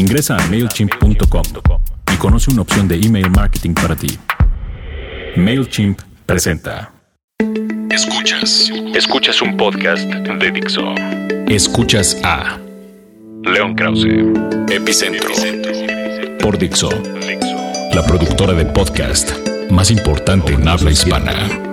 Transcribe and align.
Ingresa 0.00 0.34
a 0.34 0.46
MailChimp.com 0.46 1.42
y 2.10 2.16
conoce 2.16 2.50
una 2.50 2.62
opción 2.62 2.88
de 2.88 2.94
email 2.94 3.30
marketing 3.30 3.74
para 3.74 3.94
ti. 3.94 4.08
MailChimp 5.36 6.00
presenta. 6.24 6.90
Escuchas. 7.90 8.72
Escuchas 8.94 9.42
un 9.42 9.58
podcast 9.58 10.04
de 10.04 10.50
Dixo. 10.52 10.94
Escuchas 11.48 12.18
a 12.24 12.58
León 13.44 13.74
Krause. 13.74 14.06
Epicentro. 14.70 15.34
por 16.40 16.56
Dixo, 16.56 16.88
la 17.92 18.02
productora 18.06 18.54
de 18.54 18.64
podcast 18.64 19.32
más 19.70 19.90
importante 19.90 20.54
en 20.54 20.66
habla 20.66 20.92
hispana. 20.92 21.69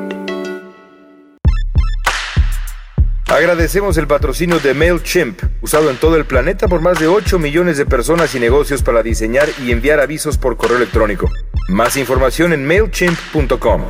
Agradecemos 3.30 3.98
el 3.98 4.08
patrocinio 4.08 4.58
de 4.60 4.74
MailChimp, 4.74 5.42
usado 5.62 5.90
en 5.90 5.98
todo 5.98 6.16
el 6.16 6.24
planeta 6.24 6.70
por 6.70 6.80
más 6.80 6.98
de 6.98 7.08
8 7.08 7.38
millones 7.40 7.78
de 7.78 7.86
personas 7.86 8.34
y 8.36 8.40
negocios 8.40 8.82
para 8.82 9.04
diseñar 9.04 9.50
y 9.62 9.72
enviar 9.72 10.00
avisos 10.00 10.38
por 10.38 10.56
correo 10.56 10.78
electrónico. 10.78 11.30
Más 11.68 11.98
información 11.98 12.54
en 12.54 12.66
MailChimp.com. 12.66 13.82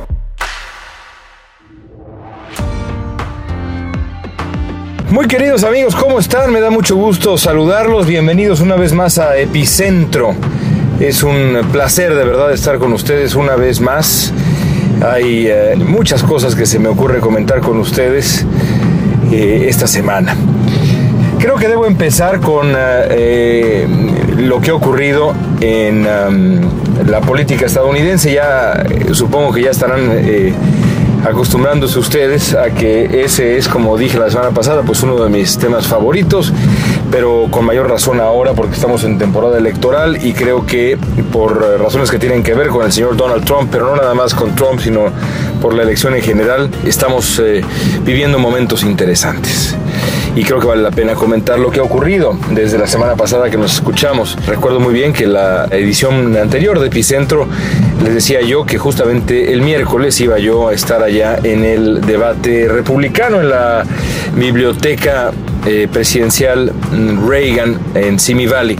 Muy 5.10 5.28
queridos 5.28 5.62
amigos, 5.62 5.94
¿cómo 5.94 6.18
están? 6.18 6.52
Me 6.52 6.60
da 6.60 6.70
mucho 6.70 6.96
gusto 6.96 7.38
saludarlos. 7.38 8.08
Bienvenidos 8.08 8.60
una 8.60 8.74
vez 8.74 8.92
más 8.92 9.18
a 9.18 9.38
Epicentro. 9.38 10.34
Es 10.98 11.22
un 11.22 11.60
placer 11.70 12.12
de 12.16 12.24
verdad 12.24 12.52
estar 12.52 12.78
con 12.78 12.92
ustedes 12.92 13.36
una 13.36 13.54
vez 13.54 13.80
más. 13.80 14.32
Hay 15.00 15.46
eh, 15.46 15.76
muchas 15.76 16.24
cosas 16.24 16.56
que 16.56 16.66
se 16.66 16.80
me 16.80 16.88
ocurre 16.88 17.20
comentar 17.20 17.60
con 17.60 17.78
ustedes 17.78 18.44
eh, 19.30 19.66
esta 19.68 19.86
semana. 19.86 20.36
Creo 21.38 21.56
que 21.56 21.68
debo 21.68 21.86
empezar 21.86 22.40
con 22.40 22.72
eh, 22.74 23.86
lo 24.36 24.60
que 24.60 24.70
ha 24.70 24.74
ocurrido 24.74 25.34
en 25.60 26.06
la 27.06 27.20
política 27.20 27.66
estadounidense. 27.66 28.32
Ya 28.32 28.72
eh, 28.72 29.08
supongo 29.12 29.52
que 29.52 29.62
ya 29.62 29.70
estarán 29.70 30.10
eh, 30.12 30.52
acostumbrándose 31.24 31.98
ustedes 31.98 32.54
a 32.54 32.70
que 32.70 33.22
ese 33.24 33.56
es, 33.56 33.68
como 33.68 33.96
dije 33.96 34.18
la 34.18 34.30
semana 34.30 34.50
pasada, 34.50 34.82
pues 34.82 35.02
uno 35.02 35.22
de 35.22 35.28
mis 35.30 35.58
temas 35.58 35.86
favoritos, 35.86 36.52
pero 37.10 37.48
con 37.50 37.64
mayor 37.64 37.88
razón 37.88 38.20
ahora 38.20 38.52
porque 38.52 38.74
estamos 38.74 39.04
en 39.04 39.18
temporada 39.18 39.58
electoral 39.58 40.24
y 40.24 40.32
creo 40.32 40.66
que 40.66 40.98
por 41.32 41.64
eh, 41.64 41.78
razones 41.78 42.10
que 42.10 42.18
tienen 42.18 42.42
que 42.42 42.54
ver 42.54 42.68
con 42.68 42.84
el 42.84 42.92
señor 42.92 43.16
Donald 43.16 43.44
Trump, 43.44 43.68
pero 43.70 43.86
no 43.86 43.96
nada 43.96 44.14
más 44.14 44.34
con 44.34 44.54
Trump, 44.54 44.80
sino 44.80 45.06
por 45.60 45.74
la 45.74 45.82
elección 45.82 46.14
en 46.14 46.22
general, 46.22 46.70
estamos 46.84 47.38
eh, 47.38 47.62
viviendo 48.04 48.38
momentos 48.38 48.82
interesantes 48.82 49.76
y 50.34 50.44
creo 50.44 50.60
que 50.60 50.66
vale 50.66 50.82
la 50.82 50.90
pena 50.90 51.14
comentar 51.14 51.58
lo 51.58 51.70
que 51.70 51.80
ha 51.80 51.82
ocurrido 51.82 52.36
desde 52.50 52.78
la 52.78 52.86
semana 52.86 53.16
pasada 53.16 53.50
que 53.50 53.56
nos 53.56 53.74
escuchamos. 53.74 54.36
Recuerdo 54.46 54.80
muy 54.80 54.94
bien 54.94 55.12
que 55.12 55.26
la 55.26 55.66
edición 55.70 56.36
anterior 56.36 56.78
de 56.80 56.86
Epicentro 56.86 57.46
les 58.04 58.14
decía 58.14 58.40
yo 58.42 58.64
que 58.64 58.78
justamente 58.78 59.52
el 59.52 59.62
miércoles 59.62 60.20
iba 60.20 60.38
yo 60.38 60.68
a 60.68 60.72
estar 60.72 61.02
allá 61.02 61.38
en 61.42 61.64
el 61.64 62.00
debate 62.02 62.68
republicano 62.68 63.40
en 63.40 63.50
la 63.50 63.84
biblioteca 64.36 65.32
eh, 65.66 65.88
presidencial 65.92 66.72
Reagan 67.26 67.78
en 67.94 68.18
Simi 68.18 68.46
Valley. 68.46 68.78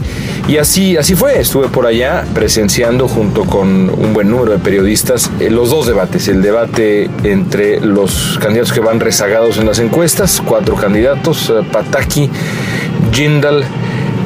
Y 0.49 0.57
así, 0.57 0.97
así 0.97 1.13
fue, 1.13 1.39
estuve 1.39 1.67
por 1.67 1.85
allá 1.85 2.25
presenciando 2.33 3.07
junto 3.07 3.43
con 3.43 3.87
un 3.87 4.13
buen 4.15 4.31
número 4.31 4.51
de 4.51 4.57
periodistas 4.57 5.29
eh, 5.39 5.51
los 5.51 5.69
dos 5.69 5.85
debates, 5.85 6.27
el 6.27 6.41
debate 6.41 7.07
entre 7.21 7.79
los 7.79 8.39
candidatos 8.41 8.73
que 8.73 8.79
van 8.79 8.99
rezagados 8.99 9.59
en 9.59 9.67
las 9.67 9.77
encuestas, 9.77 10.41
cuatro 10.43 10.73
candidatos, 10.73 11.51
eh, 11.51 11.63
Pataki, 11.71 12.31
Jindal, 13.11 13.63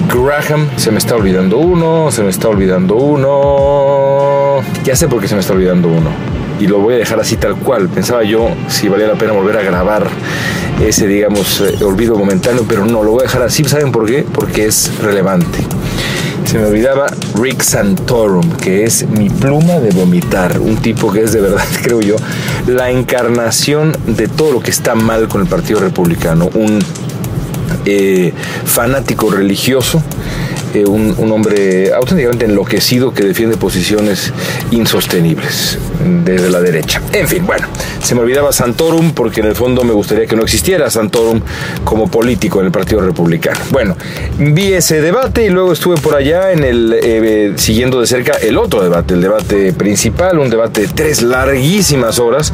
Graham, 0.07 0.69
se 0.77 0.91
me 0.91 0.99
está 0.99 1.17
olvidando 1.17 1.57
uno, 1.57 2.09
se 2.09 2.23
me 2.23 2.29
está 2.29 2.47
olvidando 2.47 2.95
uno, 2.95 4.63
ya 4.85 4.95
sé 4.95 5.09
por 5.09 5.19
qué 5.19 5.27
se 5.27 5.35
me 5.35 5.41
está 5.41 5.51
olvidando 5.51 5.89
uno. 5.89 6.09
Y 6.57 6.67
lo 6.67 6.79
voy 6.79 6.93
a 6.93 6.97
dejar 6.99 7.19
así 7.19 7.35
tal 7.35 7.57
cual. 7.57 7.89
Pensaba 7.89 8.23
yo 8.23 8.47
si 8.69 8.87
valía 8.87 9.07
la 9.07 9.15
pena 9.15 9.33
volver 9.33 9.57
a 9.57 9.61
grabar 9.61 10.07
ese, 10.81 11.05
digamos, 11.05 11.59
eh, 11.59 11.83
olvido 11.83 12.15
momentáneo, 12.15 12.63
pero 12.65 12.85
no, 12.85 13.03
lo 13.03 13.11
voy 13.11 13.21
a 13.21 13.23
dejar 13.23 13.41
así. 13.41 13.65
¿Saben 13.65 13.91
por 13.91 14.05
qué? 14.05 14.23
Porque 14.23 14.67
es 14.67 14.97
relevante. 14.99 15.59
Se 16.53 16.59
me 16.59 16.67
olvidaba 16.67 17.07
Rick 17.33 17.63
Santorum, 17.63 18.47
que 18.57 18.83
es 18.83 19.09
mi 19.09 19.27
pluma 19.27 19.79
de 19.79 19.89
vomitar. 19.89 20.59
Un 20.59 20.77
tipo 20.77 21.11
que 21.11 21.23
es 21.23 21.33
de 21.33 21.41
verdad, 21.41 21.65
creo 21.81 21.99
yo, 21.99 22.15
la 22.67 22.91
encarnación 22.91 23.97
de 24.05 24.27
todo 24.27 24.51
lo 24.51 24.59
que 24.59 24.69
está 24.69 24.93
mal 24.93 25.27
con 25.27 25.41
el 25.41 25.47
Partido 25.47 25.79
Republicano. 25.79 26.51
Un 26.53 26.77
eh, 27.85 28.33
fanático 28.65 29.31
religioso, 29.31 30.03
eh, 30.73 30.85
un, 30.85 31.31
hombre 31.31 31.93
auténticamente 31.93 32.45
enloquecido 32.45 33.13
que 33.13 33.23
defiende 33.23 33.57
posiciones 33.57 34.31
insostenibles 34.71 35.77
desde 36.25 36.49
la 36.49 36.61
derecha. 36.61 37.01
En 37.11 37.27
fin, 37.27 37.45
bueno, 37.45 37.67
se 38.01 38.13
me 38.15 38.21
olvidaba 38.21 38.51
Santorum 38.51 39.11
porque 39.13 39.41
en 39.41 39.47
el 39.47 39.55
fondo 39.55 39.83
me 39.83 39.93
gustaría 39.93 40.25
que 40.25 40.35
no 40.35 40.43
existiera 40.43 40.89
Santorum 40.89 41.41
como 41.83 42.07
político 42.09 42.59
en 42.59 42.67
el 42.67 42.71
Partido 42.71 43.01
Republicano. 43.01 43.59
Bueno, 43.71 43.95
vi 44.37 44.73
ese 44.73 45.01
debate 45.01 45.45
y 45.45 45.49
luego 45.49 45.73
estuve 45.73 45.97
por 45.97 46.15
allá 46.15 46.51
en 46.51 46.63
el 46.63 46.99
eh, 47.01 47.53
siguiendo 47.55 47.99
de 47.99 48.07
cerca 48.07 48.33
el 48.33 48.57
otro 48.57 48.81
debate, 48.81 49.13
el 49.13 49.21
debate 49.21 49.73
principal, 49.73 50.39
un 50.39 50.49
debate 50.49 50.81
de 50.81 50.87
tres 50.87 51.21
larguísimas 51.21 52.19
horas 52.19 52.51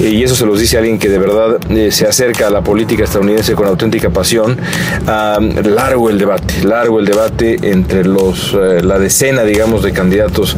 y 0.00 0.22
eso 0.22 0.34
se 0.34 0.44
los 0.46 0.58
dice 0.58 0.76
alguien 0.76 0.98
que 0.98 1.08
de 1.08 1.18
verdad 1.18 1.58
eh, 1.70 1.90
se 1.92 2.06
acerca 2.06 2.48
a 2.48 2.50
la 2.50 2.62
política 2.62 3.04
estadounidense 3.04 3.54
con 3.54 3.66
auténtica 3.66 4.10
pasión. 4.10 4.58
Ah, 5.06 5.38
largo 5.40 6.10
el 6.10 6.18
debate, 6.18 6.64
largo 6.64 6.98
el 6.98 7.06
debate 7.06 7.58
entre 7.62 8.04
los, 8.04 8.54
eh, 8.54 8.82
la 8.82 8.98
decena, 8.98 9.44
digamos, 9.44 9.82
de 9.82 9.92
candidatos 9.92 10.56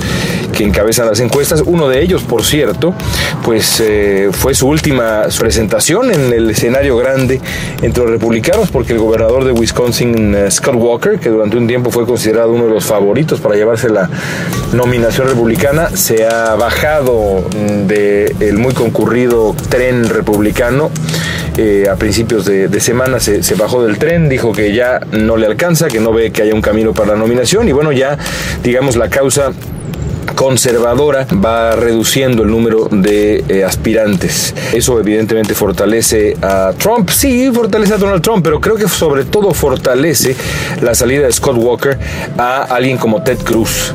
que 0.56 0.64
encabezan 0.64 1.06
las 1.06 1.20
encuestas. 1.20 1.62
Uno 1.66 1.88
de 1.88 2.02
ellos, 2.02 2.22
por 2.22 2.44
cierto, 2.44 2.94
pues 3.44 3.80
eh, 3.80 4.30
fue 4.32 4.54
su 4.54 4.66
última 4.66 5.24
presentación 5.38 6.10
en 6.10 6.32
el 6.32 6.50
escenario 6.50 6.96
grande 6.96 7.40
entre 7.82 8.02
los 8.02 8.12
republicanos, 8.12 8.70
porque 8.70 8.94
el 8.94 8.98
gobernador 8.98 9.44
de 9.44 9.52
Wisconsin, 9.52 10.34
eh, 10.34 10.50
Scott 10.50 10.76
Walker, 10.76 11.18
que 11.18 11.28
durante 11.28 11.56
un 11.56 11.66
tiempo 11.66 11.90
fue 11.90 12.06
considerado 12.06 12.52
uno 12.52 12.64
de 12.64 12.70
los 12.70 12.86
favoritos 12.86 13.40
para 13.40 13.54
llevarse 13.54 13.90
la 13.90 14.08
nominación 14.72 15.28
republicana, 15.28 15.90
se 15.90 16.26
ha 16.26 16.54
bajado 16.54 17.44
del 17.86 18.58
muy 18.58 18.72
concurrido 18.72 19.54
tren 19.68 20.08
republicano. 20.08 20.90
Eh, 21.58 21.86
a 21.90 21.96
principios 21.96 22.44
de, 22.44 22.80
semana 22.80 23.18
se, 23.18 23.42
se, 23.42 23.54
bajó 23.54 23.82
del 23.82 23.96
tren, 23.96 24.28
dijo 24.28 24.52
que 24.52 24.74
ya 24.74 25.00
no 25.12 25.38
le 25.38 25.46
alcanza, 25.46 25.88
que 25.88 26.00
no 26.00 26.12
ve 26.12 26.30
que 26.30 26.42
haya 26.42 26.54
un 26.54 26.60
camino 26.60 26.92
para 26.92 27.12
la 27.12 27.16
nominación 27.16 27.66
y 27.66 27.72
bueno, 27.72 27.92
ya 27.92 28.18
digamos 28.62 28.96
la 28.96 29.08
causa 29.08 29.52
conservadora 30.36 31.26
va 31.44 31.74
reduciendo 31.74 32.44
el 32.44 32.50
número 32.50 32.88
de 32.90 33.42
eh, 33.48 33.64
aspirantes. 33.64 34.54
Eso 34.72 35.00
evidentemente 35.00 35.54
fortalece 35.54 36.36
a 36.42 36.72
Trump, 36.78 37.10
sí, 37.10 37.50
fortalece 37.52 37.94
a 37.94 37.96
Donald 37.96 38.22
Trump, 38.22 38.44
pero 38.44 38.60
creo 38.60 38.76
que 38.76 38.86
sobre 38.86 39.24
todo 39.24 39.52
fortalece 39.52 40.36
la 40.82 40.94
salida 40.94 41.26
de 41.26 41.32
Scott 41.32 41.56
Walker 41.58 41.98
a 42.38 42.62
alguien 42.62 42.98
como 42.98 43.22
Ted 43.24 43.38
Cruz. 43.38 43.92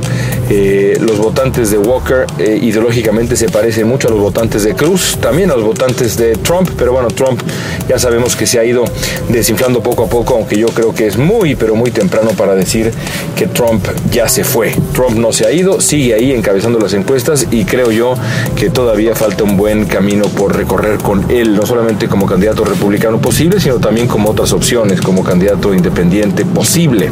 Los 0.52 1.18
votantes 1.18 1.72
de 1.72 1.78
Walker 1.78 2.28
eh, 2.38 2.60
ideológicamente 2.62 3.38
se 3.38 3.48
parecen 3.48 3.88
mucho 3.88 4.10
a 4.10 4.12
los 4.12 4.20
votantes 4.20 4.64
de 4.64 4.76
Cruz, 4.76 5.18
también 5.22 5.50
a 5.50 5.56
los 5.56 5.64
votantes 5.64 6.18
de 6.18 6.34
Trump, 6.34 6.70
pero 6.78 6.92
bueno, 6.92 7.08
Trump 7.08 7.42
ya 7.88 7.98
sabemos 7.98 8.36
que 8.36 8.46
se 8.46 8.60
ha 8.60 8.66
ido 8.66 8.84
desinflando 9.30 9.82
poco 9.82 10.04
a 10.04 10.08
poco, 10.08 10.36
aunque 10.36 10.58
yo 10.58 10.68
creo 10.68 10.94
que 10.94 11.08
es 11.08 11.18
muy, 11.18 11.56
pero 11.56 11.76
muy 11.76 11.90
temprano 11.92 12.32
para 12.32 12.54
decir 12.54 12.92
que 13.36 13.48
Trump 13.48 13.86
ya 14.12 14.28
se 14.28 14.44
fue. 14.44 14.76
Trump 14.94 15.18
no 15.18 15.32
se 15.32 15.46
ha 15.46 15.52
ido, 15.54 15.80
sigue 15.80 16.16
ahí 16.16 16.34
encabezando 16.34 16.80
las 16.80 16.94
encuestas 16.94 17.48
y 17.50 17.64
creo 17.64 17.92
yo 17.92 18.16
que 18.58 18.70
todavía 18.70 19.16
falta 19.16 19.46
un 19.46 19.56
buen 19.56 19.86
camino 19.86 20.26
por 20.26 20.56
recorrer 20.56 20.98
con 20.98 21.32
él, 21.32 21.56
no 21.56 21.66
solamente 21.66 22.10
como 22.10 22.26
candidato 22.26 22.66
republicano 22.66 23.20
posible, 23.20 23.62
sino 23.62 23.80
también 23.80 24.08
como 24.08 24.30
otras 24.32 24.52
opciones, 24.52 25.00
como 25.00 25.24
candidato 25.24 25.74
independiente 25.74 26.44
posible. 26.44 27.10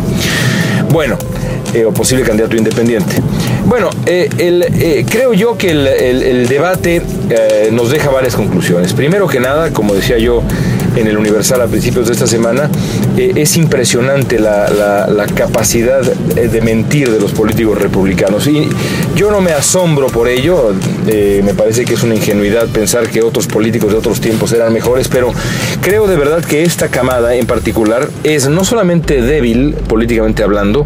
Bueno, 0.91 1.17
eh, 1.73 1.85
o 1.85 1.91
posible 1.91 2.23
candidato 2.23 2.55
independiente. 2.55 3.15
Bueno, 3.65 3.89
eh, 4.05 4.29
el, 4.37 4.63
eh, 4.63 5.05
creo 5.07 5.33
yo 5.33 5.57
que 5.57 5.71
el, 5.71 6.47
debate 6.47 7.01
nos 7.71 7.91
deja 7.91 8.09
varias 8.09 8.35
conclusiones. 8.35 8.93
Primero 8.93 9.27
que 9.27 9.39
nada, 9.39 9.71
como 9.71 9.93
decía 9.93 10.17
yo 10.17 10.41
en 10.95 11.07
el 11.07 11.17
Universal 11.17 11.61
a 11.61 11.67
principios 11.67 12.07
de 12.07 12.13
esta 12.13 12.27
semana, 12.27 12.69
es 13.17 13.57
impresionante 13.57 14.39
la, 14.39 15.25
capacidad 15.35 16.01
de 16.01 16.61
mentir 16.61 17.11
de 17.11 17.19
los 17.19 17.31
políticos 17.31 17.77
republicanos. 17.77 18.47
Y 18.47 18.67
yo 19.15 19.31
no 19.31 19.41
me 19.41 19.51
asombro 19.51 20.07
por 20.07 20.27
ello, 20.27 20.73
me 21.05 21.53
parece 21.53 21.85
que 21.85 21.93
es 21.93 22.03
una 22.03 22.15
ingenuidad 22.15 22.67
pensar 22.67 23.09
que 23.09 23.21
otros 23.21 23.47
políticos 23.47 23.91
de 23.91 23.97
otros 23.97 24.19
tiempos 24.21 24.51
eran 24.51 24.73
mejores, 24.73 25.07
pero 25.07 25.31
creo 25.81 26.07
de 26.07 26.15
verdad 26.15 26.43
que 26.43 26.63
esta 26.63 26.87
camada 26.87 27.35
en 27.35 27.45
particular 27.45 28.09
es 28.23 28.47
no 28.49 28.63
solamente 28.63 29.21
débil 29.21 29.75
políticamente 29.87 30.43
hablando, 30.43 30.85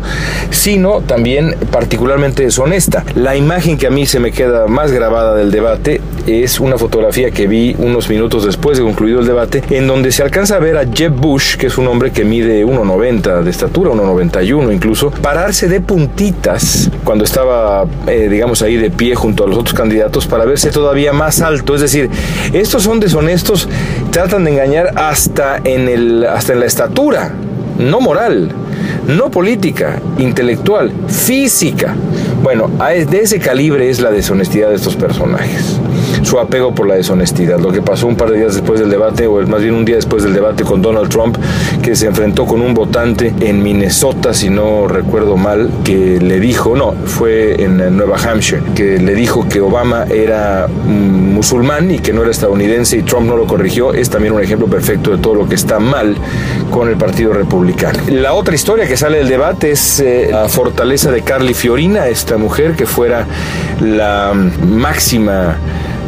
sino 0.51 1.01
también 1.01 1.55
particularmente 1.71 2.43
deshonesta. 2.43 3.05
La 3.15 3.35
imagen 3.35 3.77
que 3.77 3.87
a 3.87 3.91
mí 3.91 4.05
se 4.05 4.19
me 4.19 4.31
queda 4.31 4.67
más 4.67 4.91
grabada 4.91 5.35
del 5.35 5.51
debate 5.51 6.01
es 6.27 6.59
una 6.59 6.77
fotografía 6.77 7.31
que 7.31 7.47
vi 7.47 7.75
unos 7.77 8.09
minutos 8.09 8.45
después 8.45 8.77
de 8.77 8.83
concluido 8.83 9.19
el 9.19 9.25
debate, 9.25 9.63
en 9.69 9.87
donde 9.87 10.11
se 10.11 10.23
alcanza 10.23 10.55
a 10.55 10.59
ver 10.59 10.77
a 10.77 10.85
Jeb 10.85 11.13
Bush, 11.13 11.57
que 11.57 11.67
es 11.67 11.77
un 11.77 11.87
hombre 11.87 12.11
que 12.11 12.23
mide 12.23 12.65
1,90 12.65 13.43
de 13.43 13.49
estatura, 13.49 13.91
1,91 13.91 14.73
incluso, 14.73 15.11
pararse 15.11 15.67
de 15.67 15.81
puntitas 15.81 16.89
cuando 17.03 17.23
estaba, 17.23 17.85
eh, 18.07 18.27
digamos, 18.29 18.61
ahí 18.61 18.77
de 18.77 18.91
pie 18.91 19.15
junto 19.15 19.43
a 19.43 19.47
los 19.47 19.57
otros 19.57 19.73
candidatos 19.73 20.25
para 20.27 20.45
verse 20.45 20.69
todavía 20.71 21.13
más 21.13 21.41
alto. 21.41 21.75
Es 21.75 21.81
decir, 21.81 22.09
estos 22.53 22.83
son 22.83 22.99
deshonestos, 22.99 23.67
tratan 24.11 24.45
de 24.45 24.51
engañar 24.51 24.91
hasta 24.95 25.57
en, 25.63 25.89
el, 25.89 26.25
hasta 26.25 26.53
en 26.53 26.59
la 26.59 26.65
estatura, 26.65 27.31
no 27.77 27.99
moral 27.99 28.51
no 29.07 29.29
política, 29.29 29.99
intelectual, 30.17 30.91
física. 31.07 31.93
Bueno, 32.41 32.69
de 32.79 33.19
ese 33.19 33.39
calibre 33.39 33.89
es 33.89 33.99
la 33.99 34.11
deshonestidad 34.11 34.69
de 34.69 34.75
estos 34.75 34.95
personajes 34.95 35.79
su 36.25 36.39
apego 36.39 36.73
por 36.73 36.87
la 36.87 36.95
deshonestidad. 36.95 37.59
Lo 37.59 37.71
que 37.71 37.81
pasó 37.81 38.07
un 38.07 38.15
par 38.15 38.31
de 38.31 38.39
días 38.39 38.53
después 38.53 38.79
del 38.79 38.89
debate, 38.89 39.27
o 39.27 39.41
más 39.47 39.61
bien 39.61 39.75
un 39.75 39.85
día 39.85 39.95
después 39.95 40.23
del 40.23 40.33
debate 40.33 40.63
con 40.63 40.81
Donald 40.81 41.09
Trump, 41.09 41.37
que 41.81 41.95
se 41.95 42.07
enfrentó 42.07 42.45
con 42.45 42.61
un 42.61 42.73
votante 42.73 43.33
en 43.39 43.61
Minnesota, 43.63 44.33
si 44.33 44.49
no 44.49 44.87
recuerdo 44.87 45.37
mal, 45.37 45.69
que 45.83 46.19
le 46.19 46.39
dijo, 46.39 46.75
no, 46.75 46.93
fue 47.05 47.61
en 47.63 47.95
Nueva 47.95 48.17
Hampshire, 48.17 48.61
que 48.75 48.97
le 48.99 49.15
dijo 49.15 49.47
que 49.47 49.61
Obama 49.61 50.05
era 50.09 50.67
musulmán 50.67 51.91
y 51.91 51.99
que 51.99 52.13
no 52.13 52.21
era 52.21 52.31
estadounidense 52.31 52.97
y 52.97 53.03
Trump 53.03 53.27
no 53.27 53.37
lo 53.37 53.45
corrigió, 53.45 53.93
es 53.93 54.09
también 54.09 54.33
un 54.33 54.41
ejemplo 54.41 54.67
perfecto 54.67 55.11
de 55.11 55.17
todo 55.17 55.35
lo 55.35 55.47
que 55.47 55.55
está 55.55 55.79
mal 55.79 56.15
con 56.69 56.89
el 56.89 56.95
Partido 56.95 57.33
Republicano. 57.33 57.99
La 58.09 58.33
otra 58.33 58.55
historia 58.55 58.87
que 58.87 58.97
sale 58.97 59.17
del 59.17 59.29
debate 59.29 59.71
es 59.71 59.99
eh, 59.99 60.29
la 60.31 60.47
fortaleza 60.47 61.11
de 61.11 61.21
Carly 61.21 61.53
Fiorina, 61.53 62.07
esta 62.07 62.37
mujer 62.37 62.75
que 62.75 62.85
fuera 62.85 63.27
la 63.81 64.33
máxima 64.33 65.57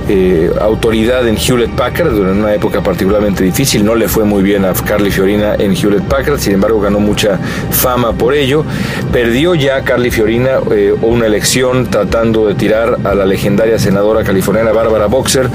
eh, 0.07 0.51
autoridad 0.59 1.27
en 1.27 1.37
Hewlett 1.37 1.71
Packard 1.71 2.15
en 2.15 2.37
una 2.37 2.53
época 2.53 2.81
particularmente 2.81 3.43
difícil. 3.43 3.83
No 3.83 3.95
le 3.95 4.07
fue 4.07 4.23
muy 4.23 4.43
bien 4.43 4.65
a 4.65 4.73
Carly 4.73 5.11
Fiorina 5.11 5.55
en 5.55 5.75
Hewlett 5.75 6.03
Packard, 6.03 6.39
sin 6.39 6.53
embargo 6.53 6.79
ganó 6.79 6.99
mucha 6.99 7.39
fama 7.71 8.13
por 8.13 8.33
ello. 8.33 8.65
Perdió 9.11 9.55
ya 9.55 9.81
Carly 9.83 10.11
Fiorina 10.11 10.59
eh, 10.71 10.93
una 11.01 11.25
elección 11.25 11.87
tratando 11.87 12.47
de 12.47 12.55
tirar 12.55 12.99
a 13.03 13.15
la 13.15 13.25
legendaria 13.25 13.79
senadora 13.79 14.23
californiana 14.23 14.71
Bárbara 14.71 15.07
Boxer 15.07 15.49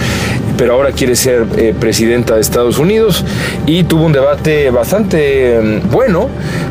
pero 0.61 0.75
ahora 0.75 0.93
quiere 0.93 1.17
ser 1.17 1.47
eh, 1.57 1.75
presidenta 1.81 2.35
de 2.35 2.43
Estados 2.43 2.79
Unidos 2.79 3.25
y 3.65 3.85
tuvo 3.85 4.05
un 4.05 4.12
debate 4.12 4.69
bastante 4.69 5.59
mm, 5.59 5.91
bueno 5.91 6.29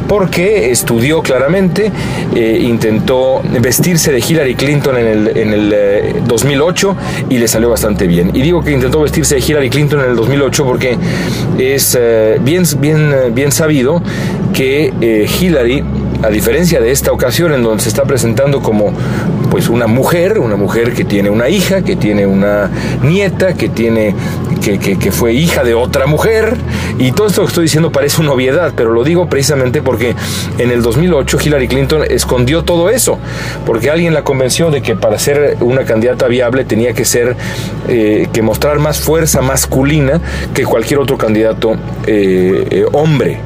porque 0.08 0.70
estudió 0.70 1.24
claramente, 1.24 1.92
eh, 2.36 2.60
intentó 2.62 3.42
vestirse 3.60 4.12
de 4.12 4.20
Hillary 4.20 4.54
Clinton 4.54 4.96
en 4.96 5.08
el, 5.08 5.28
en 5.36 5.54
el 5.54 6.24
2008 6.28 6.92
eh, 6.92 7.26
y 7.32 7.40
le 7.40 7.48
salió 7.48 7.72
bastante 7.72 8.06
bien. 8.06 8.30
Y 8.36 8.44
digo 8.44 8.62
que 8.62 8.74
intentó 8.74 9.02
vestirse 9.02 9.34
de 9.34 9.42
Hillary 9.42 9.72
Clinton 9.72 10.02
en 10.02 10.12
el 10.12 10.16
2008 10.16 10.66
porque 10.66 10.96
es 11.58 11.98
bien, 12.42 12.64
bien, 12.80 13.34
bien 13.34 13.52
sabido 13.52 14.04
que 14.54 14.94
Hillary 15.42 15.84
a 16.22 16.30
diferencia 16.30 16.82
de 16.82 16.92
esta 16.92 17.12
ocasión 17.12 17.54
en 17.54 17.64
donde 17.64 17.84
se 17.84 17.90
está 17.90 18.04
presentando 18.04 18.62
como 18.62 18.94
pues 19.50 19.70
una 19.70 19.88
mujer, 19.88 20.40
una 20.40 20.56
mujer 20.56 20.94
que 20.94 21.06
tiene 21.06 21.30
una 21.30 21.50
hija, 21.50 21.82
que 21.82 21.96
tiene 21.96 22.26
una 22.26 22.70
nieta, 23.02 23.54
que 23.54 23.70
tiene 23.70 24.16
que, 24.62 24.78
que, 24.78 25.12
fue 25.12 25.34
hija 25.34 25.64
de 25.64 25.74
otra 25.74 26.06
mujer 26.06 26.56
y 26.98 27.12
todo 27.14 27.28
esto 27.28 27.42
que 27.42 27.48
estoy 27.48 27.64
diciendo 27.64 27.92
parece 27.92 28.22
una 28.22 28.34
obviedad, 28.34 28.74
pero 28.76 28.92
lo 28.92 29.04
digo 29.04 29.28
precisamente 29.28 29.82
porque 29.82 30.16
en 30.58 30.72
el 30.72 30.82
2008 30.82 31.38
Hillary 31.44 31.68
Clinton 31.68 32.04
escondió 32.08 32.64
todo 32.64 32.90
eso, 32.90 33.18
porque 33.66 33.90
alguien 33.90 34.14
la 34.14 34.24
convenció 34.24 34.70
de 34.70 34.82
que 34.82 34.96
para 34.96 35.18
ser 35.18 35.58
una 35.62 35.86
candidata 35.86 36.28
viable 36.28 36.66
tenía 36.66 36.94
que 36.94 37.06
ser 37.06 37.36
eh, 37.88 38.28
que 38.32 38.42
mostrar 38.42 38.80
más 38.80 39.00
fuerza 39.00 39.42
masculina 39.42 40.22
que 40.54 40.66
cualquier 40.66 41.00
otro 41.00 41.18
candidato 41.18 41.76
eh, 42.06 42.68
eh, 42.70 42.86
hombre. 42.92 43.40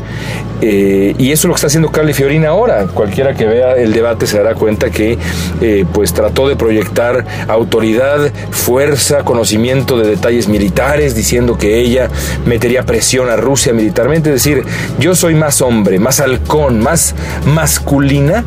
Eh, 0.61 1.13
y 1.17 1.31
eso 1.31 1.41
es 1.41 1.45
lo 1.45 1.53
que 1.53 1.57
está 1.57 1.67
haciendo 1.67 1.91
Carly 1.91 2.13
Fiorina 2.13 2.49
ahora. 2.49 2.87
Cualquiera 2.87 3.33
que 3.33 3.45
vea 3.45 3.75
el 3.75 3.91
debate 3.91 4.27
se 4.27 4.37
dará 4.37 4.55
cuenta 4.55 4.89
que 4.89 5.17
eh, 5.61 5.85
pues 5.91 6.13
trató 6.13 6.47
de 6.47 6.55
proyectar 6.55 7.25
autoridad, 7.49 8.31
fuerza, 8.51 9.23
conocimiento 9.23 9.97
de 9.97 10.07
detalles 10.07 10.47
militares, 10.47 11.15
diciendo 11.15 11.57
que 11.57 11.79
ella 11.79 12.09
metería 12.45 12.83
presión 12.83 13.29
a 13.29 13.35
Rusia 13.35 13.73
militarmente. 13.73 14.29
Es 14.29 14.43
decir, 14.43 14.63
yo 14.99 15.15
soy 15.15 15.35
más 15.35 15.61
hombre, 15.61 15.99
más 15.99 16.21
halcón, 16.21 16.79
más 16.79 17.13
masculina 17.45 18.45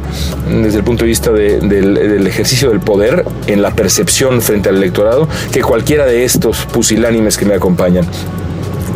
desde 0.48 0.78
el 0.78 0.84
punto 0.84 1.04
de 1.04 1.08
vista 1.08 1.32
del 1.32 2.26
ejercicio 2.26 2.70
del 2.70 2.80
poder 2.80 3.24
en 3.46 3.60
la 3.60 3.72
percepción 3.72 4.40
frente 4.40 4.70
al 4.70 4.76
electorado 4.76 5.28
que 5.52 5.60
cualquiera 5.60 6.06
de 6.06 6.24
estos 6.24 6.64
pusilánimes 6.66 7.36
que 7.36 7.44
me 7.44 7.54
acompañan. 7.54 8.06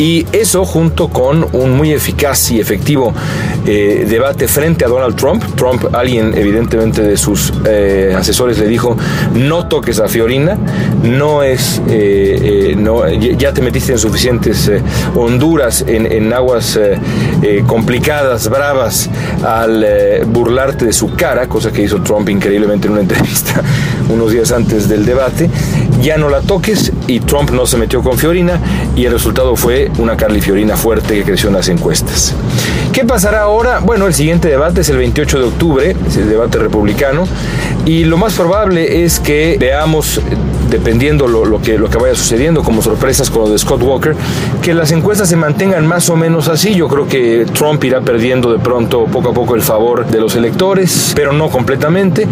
Y 0.00 0.26
eso 0.32 0.64
junto 0.64 1.08
con 1.08 1.46
un 1.52 1.72
muy 1.76 1.92
eficaz 1.92 2.50
y 2.52 2.58
efectivo 2.58 3.12
eh, 3.66 4.06
debate 4.08 4.48
frente 4.48 4.86
a 4.86 4.88
Donald 4.88 5.14
Trump. 5.14 5.44
Trump, 5.56 5.94
alguien 5.94 6.32
evidentemente 6.34 7.02
de 7.02 7.18
sus 7.18 7.52
eh, 7.66 8.14
asesores 8.16 8.58
le 8.58 8.66
dijo, 8.66 8.96
no 9.34 9.68
toques 9.68 10.00
a 10.00 10.08
Fiorina, 10.08 10.56
no 11.02 11.42
es, 11.42 11.82
eh, 11.86 12.74
no, 12.78 13.06
ya 13.10 13.52
te 13.52 13.60
metiste 13.60 13.92
en 13.92 13.98
suficientes 13.98 14.72
honduras, 15.14 15.84
en, 15.86 16.10
en 16.10 16.32
aguas 16.32 16.80
complicadas, 17.66 18.48
bravas, 18.48 19.10
al 19.44 20.24
burlarte 20.28 20.86
de 20.86 20.94
su 20.94 21.12
cara, 21.14 21.46
cosa 21.46 21.70
que 21.70 21.82
hizo 21.82 22.00
Trump 22.00 22.30
increíblemente 22.30 22.86
en 22.86 22.94
una 22.94 23.02
entrevista 23.02 23.62
unos 24.10 24.32
días 24.32 24.52
antes 24.52 24.88
del 24.88 25.04
debate, 25.04 25.50
ya 26.02 26.16
no 26.18 26.28
la 26.28 26.40
toques 26.40 26.92
y 27.06 27.20
Trump 27.20 27.50
no 27.50 27.66
se 27.66 27.76
metió 27.76 28.02
con 28.02 28.18
Fiorina 28.18 28.60
y 28.96 29.04
el 29.04 29.12
resultado 29.12 29.56
fue 29.56 29.90
una 29.98 30.16
Carly 30.16 30.40
Fiorina 30.40 30.76
fuerte 30.76 31.14
que 31.14 31.24
creció 31.24 31.48
en 31.48 31.56
las 31.56 31.68
encuestas. 31.68 32.34
¿Qué 32.92 33.04
pasará 33.04 33.42
ahora? 33.42 33.80
Bueno, 33.80 34.06
el 34.06 34.14
siguiente 34.14 34.48
debate 34.48 34.80
es 34.80 34.88
el 34.88 34.96
28 34.98 35.38
de 35.38 35.44
octubre, 35.44 35.96
es 36.06 36.16
el 36.16 36.28
debate 36.28 36.58
republicano, 36.58 37.26
y 37.84 38.04
lo 38.04 38.16
más 38.16 38.34
probable 38.34 39.04
es 39.04 39.20
que 39.20 39.56
veamos 39.58 40.20
dependiendo 40.70 41.26
lo, 41.26 41.60
que, 41.60 41.78
lo 41.78 41.90
que 41.90 41.98
vaya 41.98 42.14
sucediendo, 42.14 42.62
como 42.62 42.82
sorpresas 42.82 43.28
con 43.30 43.42
lo 43.42 43.50
de 43.50 43.58
Scott 43.58 43.82
Walker, 43.82 44.14
que 44.62 44.74
las 44.74 44.92
encuestas 44.92 45.28
se 45.28 45.36
mantengan 45.36 45.86
más 45.86 46.08
o 46.08 46.16
menos 46.16 46.48
así. 46.48 46.74
Yo 46.74 46.88
creo 46.88 47.06
que 47.06 47.46
Trump 47.52 47.82
irá 47.84 48.00
perdiendo 48.00 48.52
de 48.52 48.58
pronto 48.58 49.04
poco 49.06 49.30
a 49.30 49.34
poco 49.34 49.54
el 49.54 49.62
favor 49.62 50.06
de 50.06 50.20
los 50.20 50.36
electores, 50.36 51.12
pero 51.14 51.32
no 51.32 51.50
completamente. 51.50 52.26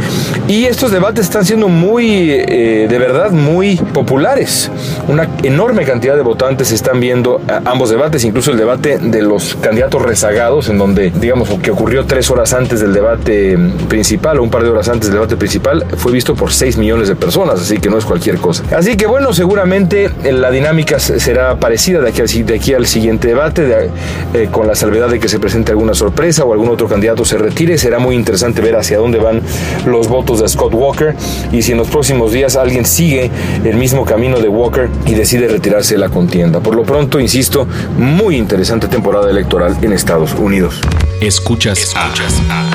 Y 0.46 0.64
estos 0.64 0.92
debates 0.92 1.26
están 1.26 1.44
siendo 1.44 1.68
muy, 1.68 2.30
eh, 2.30 2.86
de 2.88 2.98
verdad, 2.98 3.30
muy 3.30 3.76
populares. 3.76 4.70
Una 5.08 5.28
enorme 5.42 5.84
cantidad 5.84 6.16
de 6.16 6.22
votantes 6.22 6.72
están 6.72 7.00
viendo 7.00 7.40
ambos 7.64 7.90
debates, 7.90 8.24
incluso 8.24 8.52
el 8.52 8.58
debate 8.58 8.98
de 8.98 9.22
los 9.22 9.56
candidatos 9.56 10.02
rezagados, 10.02 10.68
en 10.68 10.78
donde, 10.78 11.10
digamos, 11.10 11.48
que 11.60 11.70
ocurrió 11.70 12.06
tres 12.06 12.30
horas 12.30 12.52
antes 12.52 12.80
del 12.80 12.92
debate 12.92 13.58
principal 13.88 14.38
o 14.38 14.42
un 14.42 14.50
par 14.50 14.62
de 14.62 14.70
horas 14.70 14.88
antes 14.88 15.08
del 15.08 15.14
debate 15.14 15.36
principal, 15.36 15.84
fue 15.96 16.12
visto 16.12 16.34
por 16.34 16.52
6 16.52 16.76
millones 16.76 17.08
de 17.08 17.16
personas, 17.16 17.60
así 17.60 17.78
que 17.78 17.88
no 17.88 17.98
es 17.98 18.04
cualquier 18.04 18.27
cosa. 18.36 18.64
Así 18.76 18.96
que 18.96 19.06
bueno, 19.06 19.32
seguramente 19.32 20.10
eh, 20.24 20.32
la 20.32 20.50
dinámica 20.50 20.98
será 20.98 21.58
parecida 21.58 22.00
de 22.00 22.10
aquí 22.10 22.20
al, 22.20 22.46
de 22.46 22.54
aquí 22.54 22.74
al 22.74 22.86
siguiente 22.86 23.28
debate, 23.28 23.90
eh, 24.34 24.48
con 24.50 24.66
la 24.66 24.74
salvedad 24.74 25.08
de 25.08 25.18
que 25.18 25.28
se 25.28 25.40
presente 25.40 25.72
alguna 25.72 25.94
sorpresa 25.94 26.44
o 26.44 26.52
algún 26.52 26.68
otro 26.68 26.88
candidato 26.88 27.24
se 27.24 27.38
retire. 27.38 27.78
Será 27.78 27.98
muy 27.98 28.14
interesante 28.14 28.60
ver 28.60 28.76
hacia 28.76 28.98
dónde 28.98 29.18
van 29.18 29.40
los 29.86 30.08
votos 30.08 30.40
de 30.40 30.48
Scott 30.48 30.74
Walker 30.74 31.14
y 31.52 31.62
si 31.62 31.72
en 31.72 31.78
los 31.78 31.88
próximos 31.88 32.32
días 32.32 32.56
alguien 32.56 32.84
sigue 32.84 33.30
el 33.64 33.76
mismo 33.76 34.04
camino 34.04 34.40
de 34.40 34.48
Walker 34.48 34.88
y 35.06 35.14
decide 35.14 35.48
retirarse 35.48 35.94
de 35.94 36.00
la 36.00 36.08
contienda. 36.08 36.60
Por 36.60 36.74
lo 36.74 36.82
pronto, 36.82 37.20
insisto, 37.20 37.66
muy 37.96 38.36
interesante 38.36 38.88
temporada 38.88 39.30
electoral 39.30 39.76
en 39.82 39.92
Estados 39.92 40.34
Unidos. 40.34 40.80
Escuchas, 41.20 41.78
Escuchas 41.78 42.34
a 42.50 42.70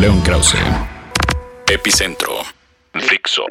León 0.00 0.20
Krause. 0.22 0.56
Epicentro. 1.68 2.32
Fixo. 2.94 3.44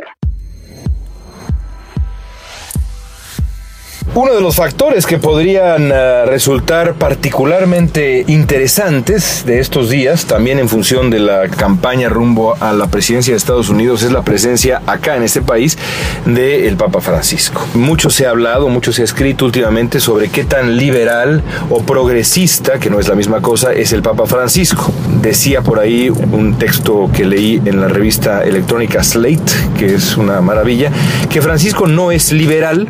Uno 4.16 4.32
de 4.34 4.42
los 4.42 4.56
factores 4.56 5.08
que 5.08 5.18
podrían 5.18 5.92
eh, 5.92 6.26
resultar 6.26 6.94
particularmente 6.94 8.24
interesantes 8.28 9.44
de 9.44 9.60
estos 9.60 9.90
días, 9.90 10.26
también 10.26 10.60
en 10.60 10.70
función 10.70 11.10
de 11.10 11.20
la 11.20 11.48
campaña 11.48 12.10
rumbo 12.10 12.56
a 12.60 12.74
la 12.74 12.88
presidencia 12.88 13.34
de 13.34 13.38
Estados 13.38 13.70
Unidos, 13.70 14.04
es 14.04 14.12
la 14.12 14.22
presencia 14.22 14.84
acá 14.86 15.18
en 15.18 15.24
este 15.24 15.42
país 15.42 15.80
del 16.26 16.78
Papa 16.78 17.02
Francisco. 17.02 17.66
Mucho 17.74 18.12
se 18.12 18.28
ha 18.28 18.30
hablado, 18.30 18.70
mucho 18.70 18.94
se 18.94 19.02
ha 19.02 19.06
escrito 19.06 19.46
últimamente 19.46 20.00
sobre 20.00 20.30
qué 20.30 20.44
tan 20.44 20.78
liberal 20.78 21.42
o 21.72 21.82
progresista, 21.82 22.80
que 22.80 22.92
no 22.92 23.00
es 23.00 23.08
la 23.08 23.16
misma 23.16 23.42
cosa, 23.42 23.74
es 23.74 23.94
el 23.94 24.04
Papa 24.04 24.28
Francisco. 24.28 24.94
Decía 25.22 25.62
por 25.62 25.80
ahí 25.80 26.10
un 26.10 26.60
texto 26.60 27.10
que 27.12 27.26
leí 27.26 27.60
en 27.66 27.82
la 27.82 27.88
revista 27.88 28.44
electrónica 28.44 29.04
Slate, 29.04 29.52
que 29.78 29.96
es 29.96 30.18
una 30.18 30.40
maravilla, 30.42 30.92
que 31.32 31.42
Francisco 31.42 31.88
no 31.88 32.12
es 32.12 32.32
liberal, 32.32 32.88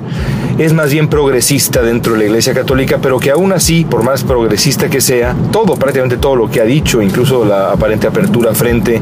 es 0.57 0.73
más 0.73 0.91
bien 0.91 1.07
progresista 1.07 1.81
dentro 1.81 2.13
de 2.13 2.19
la 2.19 2.25
Iglesia 2.25 2.53
Católica, 2.53 2.99
pero 3.01 3.19
que 3.19 3.31
aún 3.31 3.53
así, 3.53 3.85
por 3.85 4.03
más 4.03 4.23
progresista 4.23 4.89
que 4.89 5.01
sea, 5.01 5.35
todo, 5.51 5.75
prácticamente 5.75 6.17
todo 6.17 6.35
lo 6.35 6.49
que 6.49 6.61
ha 6.61 6.65
dicho, 6.65 7.01
incluso 7.01 7.45
la 7.45 7.71
aparente 7.71 8.07
apertura 8.07 8.53
frente 8.53 9.01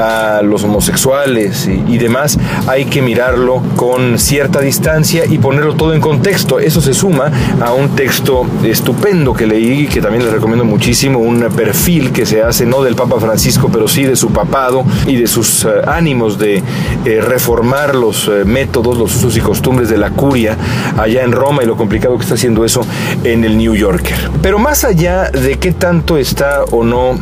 a 0.00 0.42
los 0.42 0.64
homosexuales 0.64 1.68
y, 1.68 1.98
demás, 1.98 2.38
hay 2.66 2.86
que 2.86 3.02
mirarlo 3.02 3.62
con 3.76 4.18
cierta 4.18 4.60
distancia 4.60 5.24
y 5.26 5.38
ponerlo 5.38 5.74
todo 5.74 5.94
en 5.94 6.00
contexto. 6.00 6.58
Eso 6.58 6.80
se 6.80 6.94
suma 6.94 7.30
a 7.60 7.72
un 7.72 7.90
texto 7.90 8.46
estupendo 8.64 9.34
que 9.34 9.46
leí, 9.46 9.86
que 9.86 10.00
también 10.00 10.24
les 10.24 10.32
recomiendo 10.32 10.64
muchísimo, 10.64 11.18
un 11.18 11.40
perfil 11.54 12.12
que 12.12 12.26
se 12.26 12.42
hace 12.42 12.66
no 12.66 12.82
del 12.82 12.94
Papa 12.94 13.20
Francisco, 13.20 13.68
pero 13.72 13.88
sí 13.88 14.04
de 14.04 14.16
su 14.16 14.30
papado 14.30 14.84
y 15.06 15.16
de 15.16 15.26
sus 15.26 15.64
eh, 15.64 15.68
ánimos 15.86 16.38
de 16.38 16.62
eh, 17.04 17.20
reformar 17.20 17.94
los 17.94 18.28
eh, 18.28 18.44
métodos, 18.44 18.96
los 18.96 19.14
usos 19.16 19.36
y 19.36 19.40
costumbres 19.40 19.88
de 19.88 19.98
la 19.98 20.10
curia 20.10 20.56
allá 20.98 21.22
en 21.22 21.32
Roma 21.32 21.62
y 21.62 21.66
lo 21.66 21.76
complicado 21.76 22.16
que 22.16 22.22
está 22.22 22.34
haciendo 22.34 22.64
eso 22.64 22.86
en 23.24 23.44
el 23.44 23.58
New 23.58 23.74
Yorker. 23.74 24.30
Pero 24.42 24.58
más 24.58 24.84
allá 24.84 25.30
de 25.30 25.58
qué 25.58 25.72
tanto 25.72 26.16
está 26.16 26.64
o 26.70 26.84
no 26.84 27.18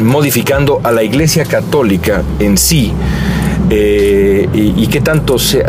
modificando 0.00 0.80
a 0.82 0.92
la 0.92 1.02
Iglesia 1.02 1.44
Católica 1.44 2.22
en 2.38 2.56
sí, 2.56 2.92
eh, 3.74 4.48
y, 4.52 4.86
qué 4.88 5.00
tanto 5.00 5.38
se, 5.38 5.62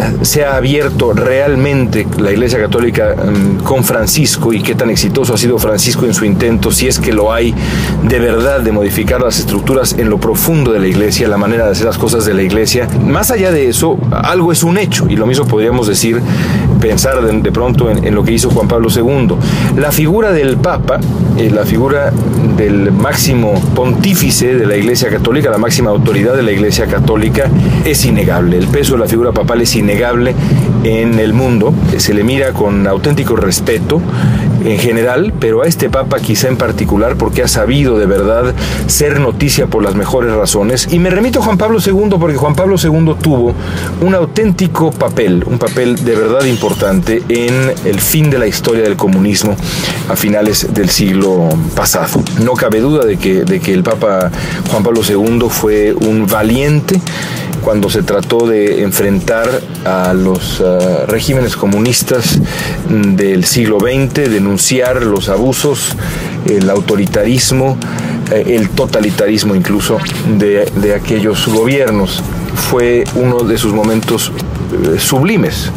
ha 0.43 0.57
abierto 0.57 1.13
realmente 1.13 2.05
la 2.17 2.33
Iglesia 2.33 2.59
Católica 2.59 3.15
mm, 3.15 3.63
con 3.63 3.85
Francisco 3.85 4.51
y 4.51 4.61
qué 4.61 4.75
tan 4.75 4.89
exitoso 4.89 5.33
ha 5.33 5.37
sido 5.37 5.57
Francisco 5.57 6.05
en 6.05 6.13
su 6.13 6.25
intento, 6.25 6.69
si 6.71 6.87
es 6.87 6.99
que 6.99 7.13
lo 7.13 7.31
hay 7.31 7.55
de 8.03 8.19
verdad 8.19 8.59
de 8.59 8.73
modificar 8.73 9.21
las 9.21 9.39
estructuras 9.39 9.93
en 9.93 10.09
lo 10.09 10.17
profundo 10.17 10.73
de 10.73 10.79
la 10.79 10.87
Iglesia, 10.87 11.29
la 11.29 11.37
manera 11.37 11.65
de 11.65 11.71
hacer 11.71 11.85
las 11.85 11.97
cosas 11.97 12.25
de 12.25 12.33
la 12.33 12.43
Iglesia. 12.43 12.89
Más 13.05 13.31
allá 13.31 13.51
de 13.51 13.69
eso, 13.69 13.97
algo 14.11 14.51
es 14.51 14.63
un 14.63 14.77
hecho 14.77 15.07
y 15.07 15.15
lo 15.15 15.25
mismo 15.25 15.45
podríamos 15.45 15.87
decir, 15.87 16.21
pensar 16.83 17.21
de, 17.21 17.51
pronto 17.53 17.89
en, 17.89 18.13
lo 18.13 18.25
que 18.25 18.33
hizo 18.33 18.49
Juan 18.49 18.67
Pablo 18.67 18.89
II. 18.93 19.37
La 19.77 19.93
figura 19.93 20.33
del 20.33 20.57
Papa, 20.57 20.99
eh, 21.37 21.49
la 21.49 21.63
figura 21.63 22.11
del 22.57 22.91
máximo 22.91 23.53
pontífice 23.73 24.55
de 24.55 24.65
la 24.65 24.75
Iglesia 24.75 25.09
Católica, 25.09 25.49
la 25.49 25.57
máxima 25.57 25.91
autoridad 25.91 26.35
de 26.35 26.43
la 26.43 26.51
Iglesia 26.51 26.87
Católica, 26.87 27.49
es 27.85 28.03
innegable. 28.03 28.57
El 28.57 28.67
peso 28.67 28.95
de 28.95 28.99
la 28.99 29.07
figura 29.07 29.31
papal 29.31 29.61
es 29.61 29.73
innegable 29.77 30.35
en 30.83 31.19
el 31.19 31.33
mundo. 31.33 31.73
Se 31.97 32.13
le 32.13 32.23
mira 32.23 32.53
con 32.53 32.87
auténtico 32.87 33.35
respeto 33.35 34.01
en 34.65 34.77
general, 34.79 35.33
pero 35.39 35.63
a 35.63 35.65
este 35.65 35.89
Papa 35.89 36.19
quizá 36.19 36.47
en 36.47 36.57
particular 36.57 37.15
porque 37.17 37.43
ha 37.43 37.47
sabido 37.47 37.97
de 37.97 38.05
verdad 38.05 38.53
ser 38.87 39.19
noticia 39.19 39.67
por 39.67 39.83
las 39.83 39.95
mejores 39.95 40.33
razones. 40.33 40.87
Y 40.91 40.99
me 40.99 41.09
remito 41.09 41.39
a 41.39 41.43
Juan 41.43 41.57
Pablo 41.57 41.79
II 41.85 42.15
porque 42.19 42.37
Juan 42.37 42.55
Pablo 42.55 42.75
II 42.81 43.15
tuvo 43.21 43.53
un 44.01 44.15
auténtico 44.15 44.91
papel, 44.91 45.43
un 45.45 45.57
papel 45.57 46.03
de 46.03 46.15
verdad 46.15 46.45
importante 46.45 47.23
en 47.29 47.73
el 47.85 47.99
fin 47.99 48.29
de 48.29 48.39
la 48.39 48.47
historia 48.47 48.83
del 48.83 48.95
comunismo 48.95 49.55
a 50.09 50.15
finales 50.15 50.73
del 50.73 50.89
siglo 50.89 51.49
pasado. 51.75 52.23
No 52.41 52.53
cabe 52.53 52.79
duda 52.79 53.05
de 53.05 53.17
que, 53.17 53.43
de 53.43 53.59
que 53.59 53.73
el 53.73 53.83
Papa 53.83 54.31
Juan 54.69 54.83
Pablo 54.83 55.01
II 55.07 55.47
fue 55.49 55.93
un 55.93 56.27
valiente 56.27 56.99
cuando 57.63 57.89
se 57.89 58.03
trató 58.03 58.47
de 58.47 58.83
enfrentar 58.83 59.47
a 59.85 60.13
los 60.13 60.61
ah, 60.61 61.05
regímenes 61.07 61.55
comunistas 61.55 62.39
del 62.89 63.45
siglo 63.45 63.79
XX, 63.79 64.29
denunciar 64.29 65.03
los 65.03 65.29
abusos, 65.29 65.95
el 66.45 66.69
autoritarismo, 66.69 67.77
eh, 68.31 68.55
el 68.55 68.69
totalitarismo 68.69 69.55
incluso 69.55 69.97
de, 70.37 70.69
de 70.75 70.93
aquellos 70.93 71.47
gobiernos. 71.47 72.21
Fue 72.69 73.03
uno 73.15 73.43
de 73.43 73.57
sus 73.57 73.73
momentos 73.73 74.31
eh, 74.73 74.99
sublimes 74.99 75.71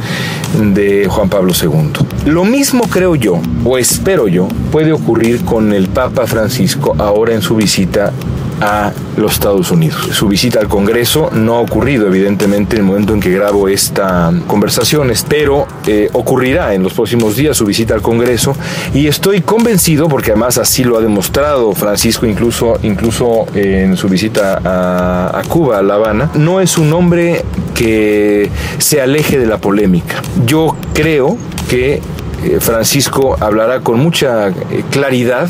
de 0.59 1.07
Juan 1.09 1.29
Pablo 1.29 1.53
II. 1.61 2.31
Lo 2.31 2.45
mismo 2.45 2.85
creo 2.89 3.15
yo, 3.15 3.41
o 3.65 3.79
espero 3.79 4.29
yo, 4.29 4.49
puede 4.73 4.93
ocurrir 4.93 5.45
con 5.45 5.73
el 5.73 5.89
Papa 5.89 6.27
Francisco 6.27 6.95
ahora 6.99 7.35
en 7.35 7.43
su 7.43 7.57
visita 7.57 8.13
a 8.61 8.93
los 9.17 9.33
Estados 9.33 9.71
Unidos. 9.71 10.09
Su 10.13 10.29
visita 10.29 10.61
al 10.61 10.69
Congreso 10.69 11.31
no 11.33 11.57
ha 11.57 11.61
ocurrido, 11.61 12.07
evidentemente, 12.07 12.77
en 12.77 12.83
el 12.83 12.87
momento 12.87 13.13
en 13.15 13.21
que 13.21 13.31
grabo 13.31 13.69
esta 13.69 14.33
conversación, 14.47 15.13
pero 15.29 15.67
eh, 15.87 16.09
ocurrirá 16.13 16.75
en 16.75 16.83
los 16.83 16.93
próximos 16.95 17.37
días 17.37 17.57
su 17.57 17.67
visita 17.67 17.95
al 17.95 18.03
Congreso 18.03 18.55
y 18.95 19.07
estoy 19.07 19.41
convencido, 19.41 20.09
porque 20.09 20.33
además 20.33 20.59
así 20.59 20.85
lo 20.85 20.99
ha 20.99 21.01
demostrado 21.01 21.73
Francisco 21.75 22.27
incluso, 22.27 22.79
incluso 22.83 23.47
en 23.55 23.97
su 23.97 24.09
visita 24.09 24.61
a, 24.65 25.43
Cuba, 25.49 25.79
a 25.79 25.83
La 25.83 25.95
Habana, 25.95 26.31
no 26.35 26.61
es 26.61 26.79
un 26.79 26.93
hombre 26.93 27.45
que 27.75 28.51
se 28.79 29.01
aleje 29.01 29.39
de 29.39 29.47
la 29.47 29.59
polémica. 29.59 30.23
Yo 30.47 30.77
creo 30.95 31.37
que 31.69 32.01
eh, 32.45 32.59
Francisco 32.61 33.37
hablará 33.41 33.81
con 33.81 33.99
mucha 33.99 34.49
eh, 34.49 34.53
claridad 34.91 35.49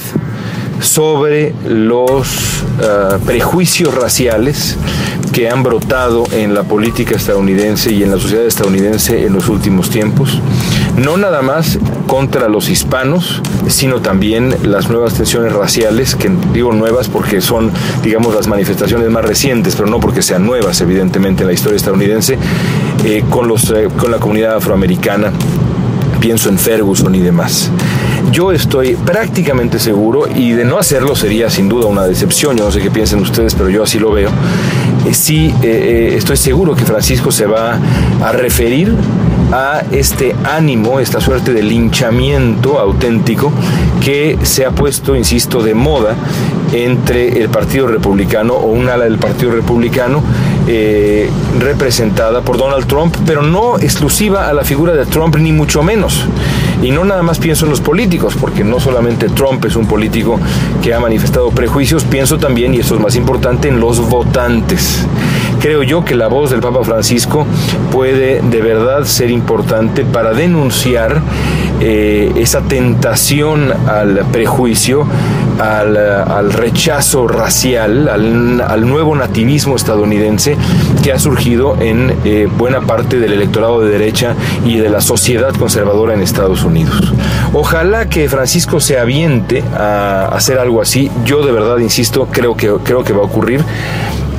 sobre 0.80 1.54
los 1.66 2.26
eh, 2.80 3.18
prejuicios 3.24 3.94
raciales 3.94 4.76
que 5.32 5.48
han 5.48 5.62
brotado 5.62 6.24
en 6.32 6.54
la 6.54 6.62
política 6.62 7.16
estadounidense 7.16 7.92
y 7.92 8.02
en 8.02 8.10
la 8.10 8.18
sociedad 8.18 8.46
estadounidense 8.46 9.26
en 9.26 9.34
los 9.34 9.48
últimos 9.48 9.90
tiempos. 9.90 10.40
No 10.96 11.16
nada 11.16 11.42
más 11.42 11.78
contra 12.06 12.48
los 12.48 12.70
hispanos, 12.70 13.42
sino 13.68 14.00
también 14.00 14.54
las 14.62 14.88
nuevas 14.88 15.14
tensiones 15.14 15.52
raciales, 15.52 16.14
que 16.14 16.30
digo 16.52 16.72
nuevas 16.72 17.08
porque 17.08 17.40
son, 17.40 17.70
digamos, 18.02 18.34
las 18.34 18.46
manifestaciones 18.46 19.10
más 19.10 19.24
recientes, 19.24 19.76
pero 19.76 19.88
no 19.88 20.00
porque 20.00 20.22
sean 20.22 20.46
nuevas, 20.46 20.80
evidentemente, 20.80 21.42
en 21.42 21.48
la 21.48 21.52
historia 21.52 21.76
estadounidense, 21.76 22.38
eh, 23.04 23.22
con, 23.28 23.46
los, 23.46 23.70
eh, 23.70 23.88
con 23.98 24.10
la 24.10 24.18
comunidad 24.18 24.56
afroamericana 24.56 25.32
pienso 26.20 26.48
en 26.48 26.58
Ferguson 26.58 27.14
y 27.14 27.20
demás. 27.20 27.70
Yo 28.32 28.52
estoy 28.52 28.96
prácticamente 28.96 29.78
seguro, 29.78 30.26
y 30.34 30.52
de 30.52 30.64
no 30.64 30.78
hacerlo 30.78 31.14
sería 31.14 31.48
sin 31.48 31.68
duda 31.68 31.86
una 31.86 32.06
decepción, 32.06 32.56
yo 32.56 32.64
no 32.64 32.70
sé 32.70 32.80
qué 32.80 32.90
piensen 32.90 33.20
ustedes, 33.20 33.54
pero 33.54 33.70
yo 33.70 33.82
así 33.82 33.98
lo 33.98 34.12
veo, 34.12 34.30
eh, 35.06 35.14
sí 35.14 35.54
eh, 35.62 36.10
eh, 36.12 36.14
estoy 36.16 36.36
seguro 36.36 36.74
que 36.74 36.84
Francisco 36.84 37.30
se 37.30 37.46
va 37.46 37.78
a 38.22 38.32
referir 38.32 38.92
a 39.52 39.82
este 39.92 40.34
ánimo, 40.44 40.98
esta 40.98 41.20
suerte 41.20 41.52
de 41.52 41.62
linchamiento 41.62 42.80
auténtico 42.80 43.52
que 44.04 44.36
se 44.42 44.66
ha 44.66 44.70
puesto, 44.70 45.14
insisto, 45.14 45.62
de 45.62 45.74
moda 45.74 46.16
entre 46.72 47.40
el 47.40 47.48
Partido 47.48 47.86
Republicano 47.86 48.54
o 48.54 48.66
un 48.66 48.88
ala 48.88 49.04
del 49.04 49.18
Partido 49.18 49.52
Republicano 49.52 50.20
representada 51.60 52.40
por 52.40 52.58
Donald 52.58 52.86
Trump, 52.86 53.14
pero 53.24 53.42
no 53.42 53.78
exclusiva 53.78 54.48
a 54.48 54.52
la 54.52 54.64
figura 54.64 54.94
de 54.94 55.06
Trump, 55.06 55.36
ni 55.36 55.52
mucho 55.52 55.84
menos. 55.84 56.24
Y 56.82 56.90
no 56.90 57.04
nada 57.04 57.22
más 57.22 57.38
pienso 57.38 57.64
en 57.64 57.70
los 57.70 57.80
políticos, 57.80 58.36
porque 58.40 58.62
no 58.64 58.80
solamente 58.80 59.28
Trump 59.28 59.64
es 59.64 59.76
un 59.76 59.86
político 59.86 60.38
que 60.82 60.94
ha 60.94 61.00
manifestado 61.00 61.50
prejuicios, 61.50 62.04
pienso 62.04 62.38
también, 62.38 62.74
y 62.74 62.78
esto 62.78 62.94
es 62.94 63.00
más 63.00 63.16
importante, 63.16 63.68
en 63.68 63.80
los 63.80 64.00
votantes. 64.08 65.06
Creo 65.60 65.82
yo 65.82 66.04
que 66.04 66.14
la 66.14 66.28
voz 66.28 66.50
del 66.50 66.60
Papa 66.60 66.84
Francisco 66.84 67.46
puede 67.90 68.40
de 68.40 68.60
verdad 68.60 69.04
ser 69.04 69.30
importante 69.30 70.04
para 70.04 70.32
denunciar 70.32 71.20
eh, 71.80 72.32
esa 72.36 72.62
tentación 72.62 73.72
al 73.86 74.24
prejuicio, 74.32 75.06
al, 75.58 76.52
rechazo 76.52 77.28
racial, 77.28 78.08
al, 78.08 78.88
nuevo 78.88 79.16
nativismo 79.16 79.76
estadounidense 79.76 80.56
que 81.02 81.12
ha 81.12 81.18
surgido 81.18 81.76
en 81.80 82.14
eh, 82.24 82.48
buena 82.56 82.82
parte 82.82 83.18
del 83.18 83.32
electorado 83.32 83.80
de 83.80 83.90
derecha 83.90 84.34
y 84.64 84.78
de 84.78 84.88
la 84.88 85.00
sociedad 85.00 85.54
conservadora 85.54 86.14
en 86.14 86.20
Estados 86.20 86.64
Unidos. 86.64 87.12
Ojalá 87.52 88.08
que 88.08 88.28
Francisco 88.28 88.80
se 88.80 88.98
aviente 88.98 89.62
a 89.78 90.28
hacer 90.32 90.58
algo 90.58 90.80
así. 90.80 91.10
Yo 91.24 91.44
de 91.44 91.52
verdad, 91.52 91.78
insisto, 91.78 92.28
creo 92.30 92.56
que, 92.56 92.72
creo 92.84 93.04
que 93.04 93.12
va 93.12 93.20
a 93.20 93.24
ocurrir 93.24 93.62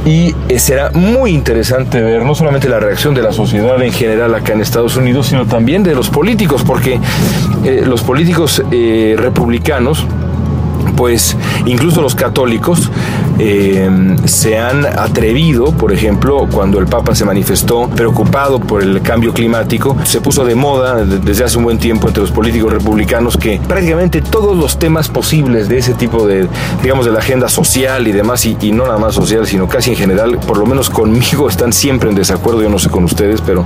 y 0.05 0.35
eh, 0.49 0.59
será 0.59 0.91
muy 0.91 1.31
interesante 1.31 2.01
ver 2.01 2.23
no 2.23 2.35
solamente 2.35 2.69
la 2.69 2.79
reacción 2.79 3.13
de 3.13 3.21
la 3.21 3.31
sociedad 3.31 3.81
en 3.81 3.91
general 3.91 4.33
acá 4.35 4.53
en 4.53 4.61
Estados 4.61 4.95
Unidos, 4.95 5.27
sino 5.27 5.45
también 5.45 5.83
de 5.83 5.95
los 5.95 6.09
políticos, 6.09 6.63
porque 6.65 6.99
eh, 7.65 7.83
los 7.85 8.03
políticos 8.03 8.63
eh, 8.71 9.15
republicanos 9.17 10.05
pues 10.97 11.37
incluso 11.65 12.01
los 12.01 12.15
católicos 12.15 12.91
eh, 13.39 14.15
se 14.25 14.57
han 14.57 14.85
atrevido, 14.85 15.71
por 15.71 15.93
ejemplo, 15.93 16.47
cuando 16.51 16.79
el 16.79 16.87
Papa 16.87 17.13
se 17.13 17.23
manifestó 17.23 17.87
preocupado 17.87 18.59
por 18.59 18.81
el 18.81 19.01
cambio 19.01 19.31
climático, 19.31 19.95
se 20.03 20.19
puso 20.21 20.43
de 20.43 20.55
moda 20.55 21.05
desde 21.05 21.43
hace 21.43 21.57
un 21.57 21.63
buen 21.63 21.77
tiempo 21.77 22.07
entre 22.07 22.21
los 22.21 22.31
políticos 22.31 22.73
republicanos 22.73 23.37
que 23.37 23.61
prácticamente 23.65 24.21
todos 24.21 24.57
los 24.57 24.79
temas 24.79 25.07
posibles 25.07 25.69
de 25.69 25.77
ese 25.77 25.93
tipo 25.93 26.25
de, 26.25 26.47
digamos, 26.81 27.05
de 27.05 27.11
la 27.11 27.19
agenda 27.19 27.47
social 27.47 28.07
y 28.07 28.11
demás, 28.11 28.45
y, 28.45 28.57
no 28.71 28.85
nada 28.85 28.97
más 28.97 29.13
social, 29.13 29.45
sino 29.45 29.67
casi 29.67 29.91
en 29.91 29.97
general, 29.97 30.39
por 30.39 30.57
lo 30.57 30.65
menos 30.65 30.89
conmigo 30.89 31.47
están 31.49 31.71
siempre 31.71 32.09
en 32.09 32.15
desacuerdo, 32.15 32.63
yo 32.63 32.69
no 32.69 32.79
sé 32.79 32.89
con 32.89 33.03
ustedes, 33.03 33.41
pero 33.41 33.63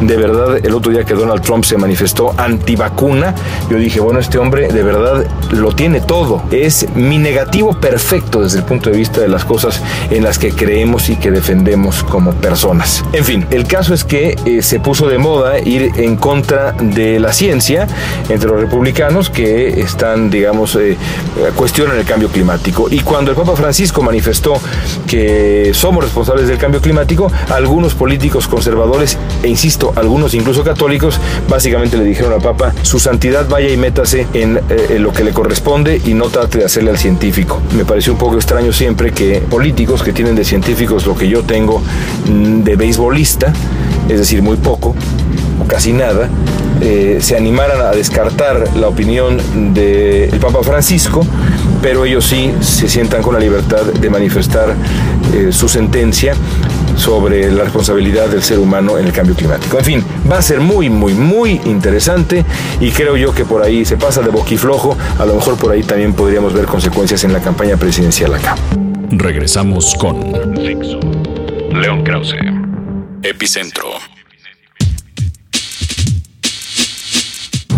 de 0.00 0.16
verdad 0.16 0.58
el 0.64 0.74
otro 0.74 0.92
día 0.92 1.04
que 1.04 1.14
Donald 1.14 1.42
Trump 1.42 1.64
se 1.64 1.76
manifestó 1.76 2.34
antivacuna, 2.38 3.34
yo 3.68 3.78
dije, 3.78 3.98
bueno, 3.98 4.20
este 4.20 4.38
hombre 4.38 4.68
de 4.68 4.82
verdad 4.84 5.24
lo 5.50 5.72
tiene 5.72 6.00
todo, 6.00 6.42
mi 6.94 7.18
negativo 7.18 7.72
perfecto 7.72 8.42
desde 8.42 8.58
el 8.58 8.64
punto 8.64 8.90
de 8.90 8.96
vista 8.96 8.98
vista 8.98 9.20
de 9.20 9.28
las 9.28 9.44
cosas 9.44 9.80
en 10.10 10.24
las 10.24 10.38
que 10.38 10.50
creemos 10.52 11.08
y 11.08 11.16
que 11.16 11.30
defendemos 11.30 12.02
como 12.02 12.32
personas. 12.32 13.04
En 13.12 13.24
fin, 13.24 13.46
el 13.50 13.66
caso 13.66 13.94
es 13.94 14.04
que 14.04 14.36
eh, 14.44 14.60
se 14.60 14.80
puso 14.80 15.08
de 15.08 15.18
moda 15.18 15.60
ir 15.60 15.92
en 15.96 16.16
contra 16.16 16.72
de 16.72 17.20
la 17.20 17.32
ciencia 17.32 17.86
entre 18.28 18.48
los 18.48 18.60
republicanos 18.60 19.30
que 19.30 19.80
están, 19.80 20.30
digamos, 20.30 20.76
eh, 20.76 20.96
cuestionan 21.54 21.96
el 21.96 22.04
cambio 22.04 22.28
climático. 22.28 22.88
Y 22.90 23.00
cuando 23.00 23.30
el 23.30 23.36
Papa 23.36 23.54
Francisco 23.54 24.02
manifestó 24.02 24.60
que 25.06 25.70
somos 25.74 26.04
responsables 26.04 26.48
del 26.48 26.58
cambio 26.58 26.80
climático, 26.80 27.30
algunos 27.50 27.94
políticos 27.94 28.48
conservadores, 28.48 29.16
e 29.42 29.48
insisto, 29.48 29.92
algunos 29.96 30.34
incluso 30.34 30.64
católicos, 30.64 31.20
básicamente 31.48 31.96
le 31.96 32.04
dijeron 32.04 32.32
al 32.32 32.42
Papa, 32.42 32.72
su 32.82 32.98
santidad 32.98 33.48
vaya 33.48 33.70
y 33.70 33.76
métase 33.76 34.26
en, 34.34 34.58
eh, 34.68 34.86
en 34.90 35.02
lo 35.02 35.12
que 35.12 35.22
le 35.22 35.32
corresponde 35.32 36.00
y 36.04 36.14
no 36.14 36.28
trate 36.28 36.57
de 36.58 36.64
hacerle 36.64 36.90
al 36.90 36.98
científico. 36.98 37.60
Me 37.76 37.84
pareció 37.84 38.12
un 38.12 38.18
poco 38.18 38.36
extraño 38.36 38.72
siempre 38.72 39.12
que 39.12 39.40
políticos 39.40 40.02
que 40.02 40.12
tienen 40.12 40.34
de 40.34 40.44
científicos 40.44 41.06
lo 41.06 41.16
que 41.16 41.28
yo 41.28 41.42
tengo 41.42 41.80
mm, 42.28 42.62
de 42.62 42.76
beisbolista, 42.76 43.52
es 44.08 44.18
decir, 44.18 44.42
muy 44.42 44.56
poco 44.56 44.94
o 45.60 45.66
casi 45.66 45.92
nada, 45.92 46.28
eh, 46.80 47.18
se 47.20 47.36
animaran 47.36 47.80
a 47.80 47.90
descartar 47.90 48.76
la 48.76 48.88
opinión 48.88 49.38
del 49.74 50.38
Papa 50.40 50.62
Francisco, 50.62 51.26
pero 51.82 52.04
ellos 52.04 52.24
sí 52.24 52.52
se 52.60 52.88
sientan 52.88 53.22
con 53.22 53.34
la 53.34 53.40
libertad 53.40 53.82
de 53.82 54.10
manifestar 54.10 54.74
eh, 55.34 55.48
su 55.50 55.68
sentencia 55.68 56.34
sobre 56.98 57.50
la 57.50 57.64
responsabilidad 57.64 58.28
del 58.28 58.42
ser 58.42 58.58
humano 58.58 58.98
en 58.98 59.06
el 59.06 59.12
cambio 59.12 59.34
climático. 59.34 59.78
En 59.78 59.84
fin, 59.84 60.04
va 60.30 60.38
a 60.38 60.42
ser 60.42 60.60
muy, 60.60 60.90
muy, 60.90 61.14
muy 61.14 61.60
interesante 61.64 62.44
y 62.80 62.90
creo 62.90 63.16
yo 63.16 63.32
que 63.32 63.44
por 63.44 63.62
ahí 63.62 63.84
se 63.84 63.96
pasa 63.96 64.20
de 64.20 64.30
boquiflojo, 64.30 64.96
a 65.18 65.24
lo 65.24 65.34
mejor 65.34 65.56
por 65.56 65.72
ahí 65.72 65.82
también 65.82 66.12
podríamos 66.12 66.52
ver 66.52 66.66
consecuencias 66.66 67.24
en 67.24 67.32
la 67.32 67.40
campaña 67.40 67.76
presidencial 67.76 68.34
acá. 68.34 68.56
Regresamos 69.10 69.94
con 69.94 70.32
León 71.72 72.02
Krause, 72.04 72.36
Epicentro. 73.22 74.17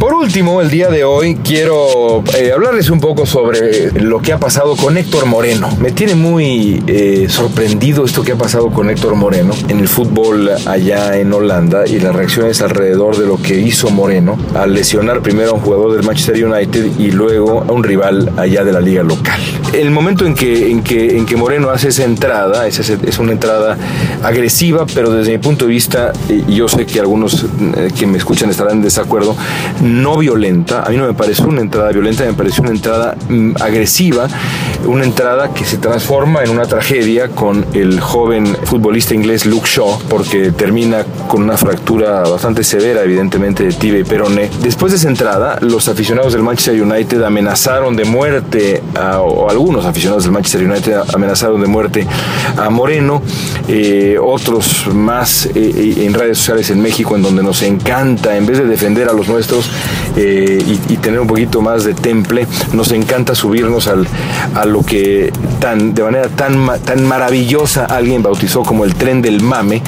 Por 0.01 0.15
último, 0.15 0.63
el 0.63 0.71
día 0.71 0.89
de 0.89 1.05
hoy 1.05 1.35
quiero 1.45 2.25
eh, 2.35 2.53
hablarles 2.55 2.89
un 2.89 3.01
poco 3.01 3.27
sobre 3.27 3.93
lo 4.01 4.23
que 4.23 4.33
ha 4.33 4.39
pasado 4.39 4.75
con 4.75 4.97
Héctor 4.97 5.27
Moreno. 5.27 5.69
Me 5.79 5.91
tiene 5.91 6.15
muy 6.15 6.83
eh, 6.87 7.27
sorprendido 7.29 8.07
esto 8.07 8.23
que 8.23 8.33
ha 8.33 8.37
pasado 8.37 8.71
con 8.71 8.89
Héctor 8.89 9.15
Moreno 9.15 9.53
en 9.69 9.79
el 9.79 9.89
fútbol 9.89 10.51
allá 10.65 11.19
en 11.19 11.31
Holanda 11.35 11.87
y 11.87 12.01
las 12.01 12.17
reacciones 12.17 12.63
alrededor 12.63 13.19
de 13.19 13.27
lo 13.27 13.37
que 13.37 13.61
hizo 13.61 13.91
Moreno 13.91 14.39
al 14.55 14.73
lesionar 14.73 15.21
primero 15.21 15.51
a 15.51 15.55
un 15.55 15.61
jugador 15.61 15.93
del 15.93 16.03
Manchester 16.03 16.47
United 16.47 16.99
y 16.99 17.11
luego 17.11 17.67
a 17.69 17.71
un 17.71 17.85
rival 17.85 18.33
allá 18.39 18.65
de 18.65 18.73
la 18.73 18.81
liga 18.81 19.03
local. 19.03 19.39
El 19.75 19.91
momento 19.91 20.25
en 20.25 20.35
que, 20.35 20.71
en 20.71 20.83
que, 20.83 21.19
en 21.19 21.27
que 21.27 21.37
Moreno 21.37 21.69
hace 21.69 21.89
esa 21.89 22.05
entrada, 22.05 22.67
es, 22.67 22.81
es 22.81 23.19
una 23.19 23.33
entrada 23.33 23.77
agresiva, 24.23 24.87
pero 24.95 25.13
desde 25.13 25.33
mi 25.33 25.39
punto 25.39 25.67
de 25.67 25.73
vista, 25.73 26.13
yo 26.49 26.69
sé 26.69 26.87
que 26.87 27.01
algunos 27.01 27.45
eh, 27.77 27.91
que 27.97 28.07
me 28.07 28.17
escuchan 28.17 28.49
estarán 28.49 28.79
en 28.79 28.83
desacuerdo, 28.83 29.37
no 29.91 30.17
violenta. 30.19 30.83
A 30.83 30.91
mí 30.91 30.97
no 30.97 31.07
me 31.07 31.15
pareció 31.15 31.47
una 31.47 31.61
entrada 31.61 31.91
violenta, 31.91 32.25
me 32.25 32.33
pareció 32.33 32.63
una 32.63 32.73
entrada 32.73 33.17
mm, 33.29 33.53
agresiva, 33.61 34.29
una 34.87 35.05
entrada 35.05 35.53
que 35.53 35.65
se 35.65 35.79
transforma 35.79 36.43
en 36.43 36.51
una 36.51 36.67
tragedia 36.67 37.29
con 37.29 37.67
el 37.75 38.01
joven 38.01 38.57
futbolista 38.65 39.15
inglés 39.15 39.47
Luke 39.47 39.69
Shaw, 39.69 40.01
porque 40.09 40.53
termina 40.53 41.05
con 41.29 41.43
una 41.43 41.57
fractura 41.57 42.21
bastante 42.23 42.65
severa, 42.65 43.03
evidentemente, 43.03 43.65
de 43.65 43.73
tibia 43.73 44.01
y 44.01 44.05
peroné. 44.05 44.51
Después 44.63 44.93
de 44.93 44.99
esa 44.99 45.09
entrada, 45.09 45.59
los 45.61 45.89
aficionados 45.89 46.33
del 46.33 46.43
Manchester 46.43 46.83
United 46.83 47.23
amenazaron 47.23 47.97
de 47.97 48.05
muerte, 48.05 48.83
a, 48.95 49.21
o 49.21 49.51
algunos 49.51 49.85
aficionados 49.85 50.25
del 50.25 50.33
Manchester 50.33 50.69
United 50.69 50.95
amenazaron 51.15 51.61
de 51.61 51.67
muerte 51.67 52.07
a 52.57 52.71
Moreno, 52.71 53.23
eh, 53.69 54.19
otros 54.21 54.87
más 54.93 55.47
eh, 55.55 56.05
en 56.05 56.15
redes 56.15 56.39
sociales 56.39 56.71
en 56.71 56.81
México, 56.81 57.17
en 57.17 57.23
donde 57.23 57.43
nos 57.43 57.63
encanta, 57.63 58.37
en 58.37 58.47
vez 58.47 58.59
de 58.59 58.67
defender 58.67 59.09
a 59.09 59.13
los 59.13 59.29
nuestros, 59.29 59.71
eh, 60.17 60.63
y, 60.89 60.97
tener 61.01 61.21
un 61.21 61.27
poquito 61.27 61.63
más 61.63 61.85
de 61.85 61.95
temple. 61.95 62.47
Nos 62.75 62.93
encanta 62.93 63.35
subirnos 63.35 63.89
al, 63.89 64.07
lo 64.71 64.83
que 64.83 65.33
tan, 65.61 65.95
de 65.95 66.03
manera 66.03 66.29
tan, 66.29 66.67
tan 66.83 67.05
maravillosa 67.05 67.85
alguien 67.85 68.23
bautizó 68.23 68.63
como 68.63 68.85
el 68.85 68.95
tren 68.95 69.23
del 69.23 69.43
mame 69.43 69.83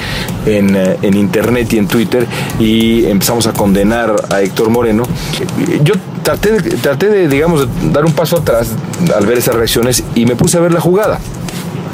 en, 0.45 0.75
eh, 0.75 0.97
en 1.01 1.15
internet 1.15 1.73
y 1.73 1.77
en 1.77 1.87
Twitter 1.87 2.27
y 2.59 3.05
empezamos 3.05 3.47
a 3.47 3.53
condenar 3.53 4.15
a 4.29 4.41
Héctor 4.41 4.69
Moreno. 4.69 5.03
Yo 5.83 5.93
traté 6.21 6.51
de, 6.59 6.77
traté 6.77 7.09
de, 7.09 7.27
digamos, 7.27 7.67
dar 7.91 8.05
un 8.05 8.13
paso 8.13 8.37
atrás 8.37 8.69
al 9.15 9.25
ver 9.25 9.37
esas 9.37 9.55
reacciones 9.55 10.03
y 10.15 10.25
me 10.25 10.35
puse 10.35 10.57
a 10.57 10.61
ver 10.61 10.73
la 10.73 10.81
jugada. 10.81 11.19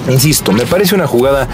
Insisto, 0.10 0.51
me 0.51 0.65
parece 0.65 0.96
una 0.96 1.08
jugada 1.08 1.48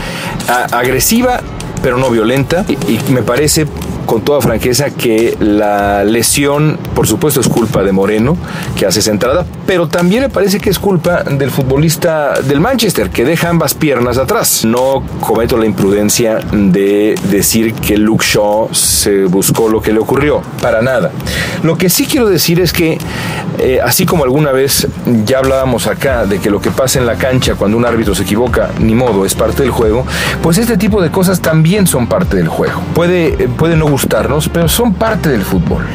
agresiva 0.72 1.42
pero 1.86 2.00
no 2.00 2.10
violenta 2.10 2.65
y 2.67 3.00
me 3.12 3.21
parece 3.21 3.67
con 4.06 4.22
toda 4.22 4.41
franqueza 4.41 4.89
que 4.91 5.36
la 5.39 6.04
lesión, 6.04 6.78
por 6.94 7.08
supuesto, 7.08 7.39
es 7.39 7.48
culpa 7.48 7.84
de 7.84 7.91
Moreno, 7.91 8.38
que 8.76 8.86
hace 8.86 9.00
esa 9.00 9.12
entrada, 9.12 9.46
pero 9.65 9.88
también 9.88 10.24
me 10.24 10.30
parece 10.30 10.60
que 10.60 10.70
es 10.70 10.80
culpa 10.80 11.24
del 11.24 11.52
futbolista 11.52 12.39
del 12.41 12.60
Manchester, 12.60 13.10
que 13.10 13.26
deja 13.26 13.50
ambas 13.50 13.74
piernas 13.74 14.18
atrás. 14.18 14.63
No 14.65 15.04
cometo 15.20 15.58
la 15.58 15.65
imprudencia 15.65 16.39
de 16.52 17.15
decir 17.30 17.74
que 17.74 17.98
Luke 17.98 18.26
Shaw 18.26 18.70
se 18.74 19.26
buscó 19.26 19.70
lo 19.70 19.82
que 19.82 19.91
le 19.91 20.00
ocurrió, 20.00 20.41
para 20.62 20.82
nada. 20.82 21.12
Lo 21.63 21.78
que 21.78 21.89
sí 21.89 22.06
quiero 22.06 22.28
decir 22.28 22.60
es 22.60 22.74
que, 22.74 22.98
eh, 23.60 23.80
así 23.84 24.06
como 24.06 24.24
alguna 24.24 24.52
vez 24.52 24.88
ya 25.26 25.39
hablábamos 25.39 25.88
acá 25.88 26.26
de 26.26 26.39
que 26.39 26.50
lo 26.50 26.62
que 26.62 26.72
pasa 26.72 27.00
en 27.00 27.06
la 27.06 27.15
cancha 27.15 27.56
cuando 27.56 27.78
un 27.78 27.86
árbitro 27.86 28.13
se 28.15 28.24
equivoca, 28.24 28.70
ni 28.80 28.96
modo, 28.96 29.26
es 29.26 29.36
parte 29.36 29.63
del 29.63 29.72
juego, 29.72 30.06
pues 30.41 30.58
este 30.58 30.78
tipo 30.78 31.02
de 31.02 31.12
cosas 31.12 31.41
también 31.41 31.88
son 31.88 32.08
parte 32.08 32.38
del 32.38 32.48
juego. 32.48 32.82
Puede, 32.94 33.32
puede 33.50 33.76
no 33.76 33.88
gustarnos, 33.95 34.49
pero 34.49 34.67
son 34.67 34.93
parte 34.93 35.29
del 35.29 35.41
fútbol. 35.41 35.86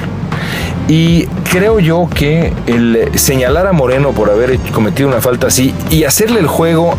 Y 0.89 1.27
creo 1.51 1.79
yo 1.79 2.09
que 2.13 2.53
el 2.67 3.11
señalar 3.15 3.67
a 3.67 3.73
Moreno 3.73 4.11
por 4.13 4.31
haber 4.31 4.59
cometido 4.73 5.09
una 5.09 5.21
falta 5.21 5.47
así 5.47 5.75
y 5.91 6.05
hacerle 6.05 6.41
el 6.41 6.47
juego 6.47 6.97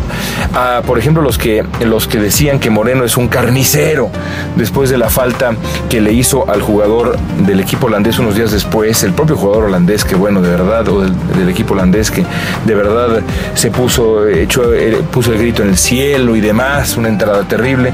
a, 0.54 0.82
por 0.86 0.98
ejemplo, 0.98 1.22
los 1.22 1.38
que, 1.38 1.64
los 1.84 2.06
que 2.06 2.18
decían 2.18 2.58
que 2.58 2.70
Moreno 2.70 3.04
es 3.04 3.16
un 3.16 3.28
carnicero 3.28 4.10
después 4.56 4.90
de 4.90 4.98
la 4.98 5.10
falta 5.10 5.54
que 5.88 6.00
le 6.00 6.12
hizo 6.12 6.48
al 6.50 6.62
jugador 6.62 7.18
del 7.46 7.60
equipo 7.60 7.86
holandés 7.86 8.18
unos 8.18 8.34
días 8.34 8.50
después, 8.50 9.02
el 9.02 9.12
propio 9.12 9.36
jugador 9.36 9.64
holandés 9.64 10.04
que, 10.04 10.14
bueno, 10.14 10.40
de 10.40 10.50
verdad, 10.50 10.88
o 10.88 11.00
del, 11.00 11.48
equipo 11.48 11.74
holandés 11.74 12.10
que 12.10 12.24
de 12.64 12.74
verdad 12.74 13.20
se 13.54 13.70
puso, 13.70 14.26
echó, 14.26 14.72
eh, 14.72 15.02
puso 15.10 15.32
el 15.32 15.38
grito 15.38 15.62
en 15.62 15.70
el 15.70 15.76
cielo 15.76 16.36
y 16.36 16.40
demás, 16.40 16.96
una 16.96 17.08
entrada 17.08 17.42
terrible. 17.44 17.92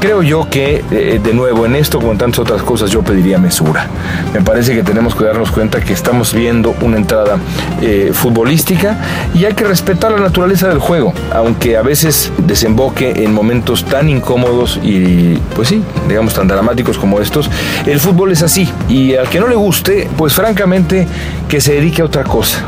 Creo 0.00 0.22
yo 0.22 0.48
que, 0.48 0.84
eh, 0.90 1.20
de 1.22 1.34
nuevo, 1.34 1.66
en 1.66 1.76
esto, 1.76 1.98
como 1.98 2.12
en 2.12 2.18
tantas 2.18 2.38
otras 2.38 2.62
cosas, 2.62 2.90
yo 2.90 3.02
pediría 3.02 3.38
mesura. 3.38 3.88
Me 4.32 4.40
parece 4.40 4.74
que 4.74 4.82
tenemos 4.82 5.14
que 5.14 5.23
darnos 5.24 5.50
cuenta 5.50 5.80
que 5.80 5.92
estamos 5.92 6.34
viendo 6.34 6.74
una 6.80 6.96
entrada 6.96 7.38
eh, 7.80 8.10
futbolística 8.12 8.98
y 9.34 9.44
hay 9.44 9.54
que 9.54 9.64
respetar 9.64 10.12
la 10.12 10.20
naturaleza 10.20 10.68
del 10.68 10.78
juego, 10.78 11.12
aunque 11.32 11.76
a 11.76 11.82
veces 11.82 12.32
desemboque 12.38 13.24
en 13.24 13.32
momentos 13.32 13.84
tan 13.84 14.08
incómodos 14.08 14.78
y, 14.82 15.36
pues 15.54 15.68
sí, 15.68 15.82
digamos 16.08 16.34
tan 16.34 16.48
dramáticos 16.48 16.98
como 16.98 17.20
estos. 17.20 17.50
El 17.86 18.00
fútbol 18.00 18.32
es 18.32 18.42
así 18.42 18.68
y 18.88 19.14
al 19.14 19.28
que 19.28 19.40
no 19.40 19.48
le 19.48 19.56
guste, 19.56 20.08
pues 20.16 20.32
francamente 20.32 21.06
que 21.48 21.60
se 21.60 21.74
dedique 21.74 22.02
a 22.02 22.04
otra 22.04 22.24
cosa 22.24 22.64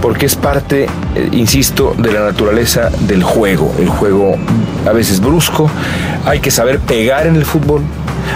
porque 0.00 0.26
es 0.26 0.36
parte, 0.36 0.84
eh, 0.84 1.28
insisto, 1.32 1.94
de 1.98 2.12
la 2.12 2.20
naturaleza 2.20 2.90
del 3.00 3.22
juego. 3.22 3.74
El 3.78 3.88
juego 3.88 4.36
a 4.86 4.92
veces 4.92 5.20
brusco, 5.20 5.70
hay 6.24 6.40
que 6.40 6.50
saber 6.50 6.78
pegar 6.80 7.26
en 7.26 7.36
el 7.36 7.44
fútbol, 7.44 7.82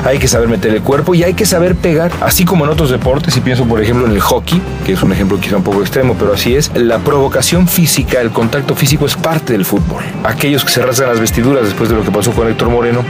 hay 0.04 0.18
que 0.18 0.28
saber 0.28 0.48
meter 0.48 0.74
el 0.74 0.82
cuerpo 0.82 1.14
y 1.14 1.22
hay 1.22 1.34
que 1.34 1.46
saber 1.46 1.76
pegar, 1.76 2.10
así 2.20 2.44
como 2.44 2.64
en 2.64 2.70
otros 2.70 2.90
deportes, 2.90 3.36
y 3.36 3.40
pienso 3.40 3.64
por 3.64 3.82
ejemplo 3.82 4.06
en 4.06 4.12
el 4.12 4.20
hockey, 4.20 4.60
que 4.84 4.92
es 4.92 5.02
un 5.02 5.12
ejemplo 5.12 5.38
quizá 5.40 5.56
un 5.56 5.62
poco 5.62 5.80
extremo, 5.80 6.16
pero 6.18 6.34
así 6.34 6.54
es, 6.54 6.70
la 6.74 6.98
provocación 6.98 7.68
física, 7.68 8.20
el 8.20 8.30
contacto 8.30 8.74
físico 8.74 9.06
es 9.06 9.16
parte 9.16 9.52
del 9.52 9.64
fútbol. 9.64 10.02
Aquellos 10.24 10.64
que 10.64 10.70
se 10.70 10.82
rasgan 10.82 11.08
las 11.08 11.20
vestiduras 11.20 11.64
después 11.64 11.88
de 11.88 11.96
lo 11.96 12.04
que 12.04 12.10
pasó 12.10 12.32
con 12.32 12.48
Héctor 12.48 12.70
Moreno, 12.70 13.04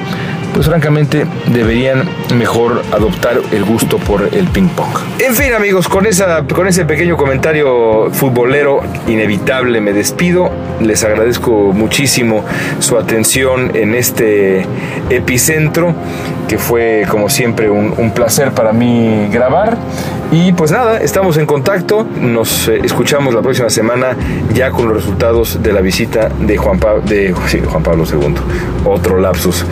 pues 0.52 0.66
francamente 0.66 1.26
deberían 1.52 2.08
mejor 2.34 2.82
adoptar 2.92 3.40
el 3.52 3.64
gusto 3.64 3.98
por 3.98 4.28
el 4.32 4.48
ping 4.48 4.68
pong. 4.68 4.98
En 5.18 5.34
fin 5.34 5.52
amigos, 5.52 5.88
con, 5.88 6.06
esa, 6.06 6.44
con 6.44 6.66
ese 6.66 6.84
pequeño 6.84 7.16
comentario 7.16 8.10
futbolero 8.10 8.82
inevitable 9.06 9.80
me 9.80 9.92
despido. 9.92 10.50
Les 10.80 11.04
agradezco 11.04 11.72
muchísimo 11.72 12.44
su 12.78 12.98
atención 12.98 13.72
en 13.74 13.94
este 13.94 14.66
epicentro, 15.10 15.94
que 16.48 16.58
fue 16.58 17.04
como 17.08 17.28
siempre 17.28 17.70
un, 17.70 17.94
un 17.96 18.12
placer 18.12 18.52
para 18.52 18.72
mí 18.72 19.28
grabar. 19.30 19.76
Y 20.32 20.52
pues 20.52 20.70
nada, 20.70 20.98
estamos 20.98 21.36
en 21.38 21.46
contacto. 21.46 22.06
Nos 22.20 22.68
eh, 22.68 22.80
escuchamos 22.84 23.34
la 23.34 23.42
próxima 23.42 23.68
semana 23.68 24.16
ya 24.54 24.70
con 24.70 24.86
los 24.86 24.98
resultados 24.98 25.60
de 25.60 25.72
la 25.72 25.80
visita 25.80 26.28
de 26.28 26.56
Juan, 26.56 26.78
de, 27.04 27.32
Juan 27.32 27.82
Pablo 27.82 28.04
II. 28.04 28.34
Otro 28.84 29.18
lapsus. 29.18 29.64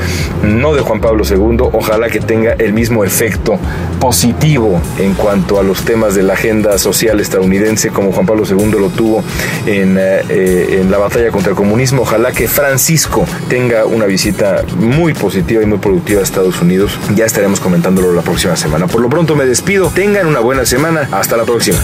No 0.42 0.74
de 0.74 0.80
Juan 0.80 1.00
Pablo 1.00 1.22
II. 1.24 1.58
Ojalá 1.72 2.08
que 2.08 2.18
tenga 2.18 2.54
el 2.54 2.72
mismo 2.72 3.04
efecto 3.04 3.56
positivo 4.00 4.80
en 4.98 5.14
cuanto 5.14 5.60
a 5.60 5.62
los 5.62 5.84
temas 5.84 6.16
de 6.16 6.24
la 6.24 6.32
agenda 6.32 6.76
social 6.78 7.20
estadounidense 7.20 7.90
como 7.90 8.10
Juan 8.10 8.26
Pablo 8.26 8.42
II 8.44 8.70
lo 8.80 8.88
tuvo 8.88 9.22
en, 9.66 9.96
eh, 9.98 10.80
en 10.80 10.90
la 10.90 10.98
batalla 10.98 11.30
contra 11.30 11.50
el 11.50 11.56
comunismo. 11.56 12.02
Ojalá 12.02 12.32
que 12.32 12.48
Francisco 12.48 13.24
tenga 13.48 13.86
una 13.86 14.06
visita 14.06 14.64
muy 14.76 15.14
positiva 15.14 15.62
y 15.62 15.66
muy 15.66 15.78
productiva 15.78 16.20
a 16.20 16.24
Estados 16.24 16.60
Unidos. 16.60 16.98
Ya 17.14 17.26
estaremos 17.26 17.60
comentándolo 17.60 18.12
la 18.12 18.22
próxima 18.22 18.56
semana. 18.56 18.88
Por 18.88 19.00
lo 19.00 19.08
pronto 19.08 19.36
me 19.36 19.46
despido. 19.46 19.90
Tengan 19.94 20.26
una 20.26 20.40
buena 20.48 20.64
semana. 20.64 21.06
Hasta 21.12 21.36
la 21.36 21.44
próxima. 21.44 21.76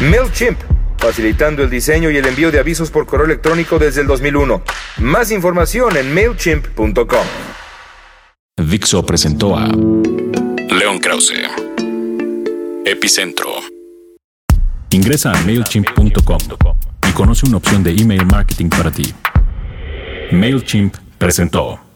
MailChimp, 0.00 0.60
facilitando 0.96 1.64
el 1.64 1.70
diseño 1.70 2.08
y 2.08 2.16
el 2.16 2.24
envío 2.24 2.52
de 2.52 2.60
avisos 2.60 2.88
por 2.88 3.04
correo 3.04 3.26
electrónico 3.26 3.80
desde 3.80 4.02
el 4.02 4.06
2001. 4.06 4.62
Más 4.98 5.32
información 5.32 5.96
en 5.96 6.14
mailchimp.com. 6.14 7.26
Dixo 8.58 9.04
presentó 9.04 9.56
a 9.58 9.66
León 9.66 11.00
Krause. 11.00 11.32
Epicentro. 12.84 13.48
Ingresa 14.90 15.32
a 15.32 15.40
mailchimp.com 15.42 16.38
y 17.08 17.12
conoce 17.12 17.44
una 17.48 17.56
opción 17.56 17.82
de 17.82 17.90
email 17.90 18.24
marketing 18.24 18.68
para 18.68 18.92
ti. 18.92 19.12
MailChimp 20.30 20.94
presentó. 21.18 21.89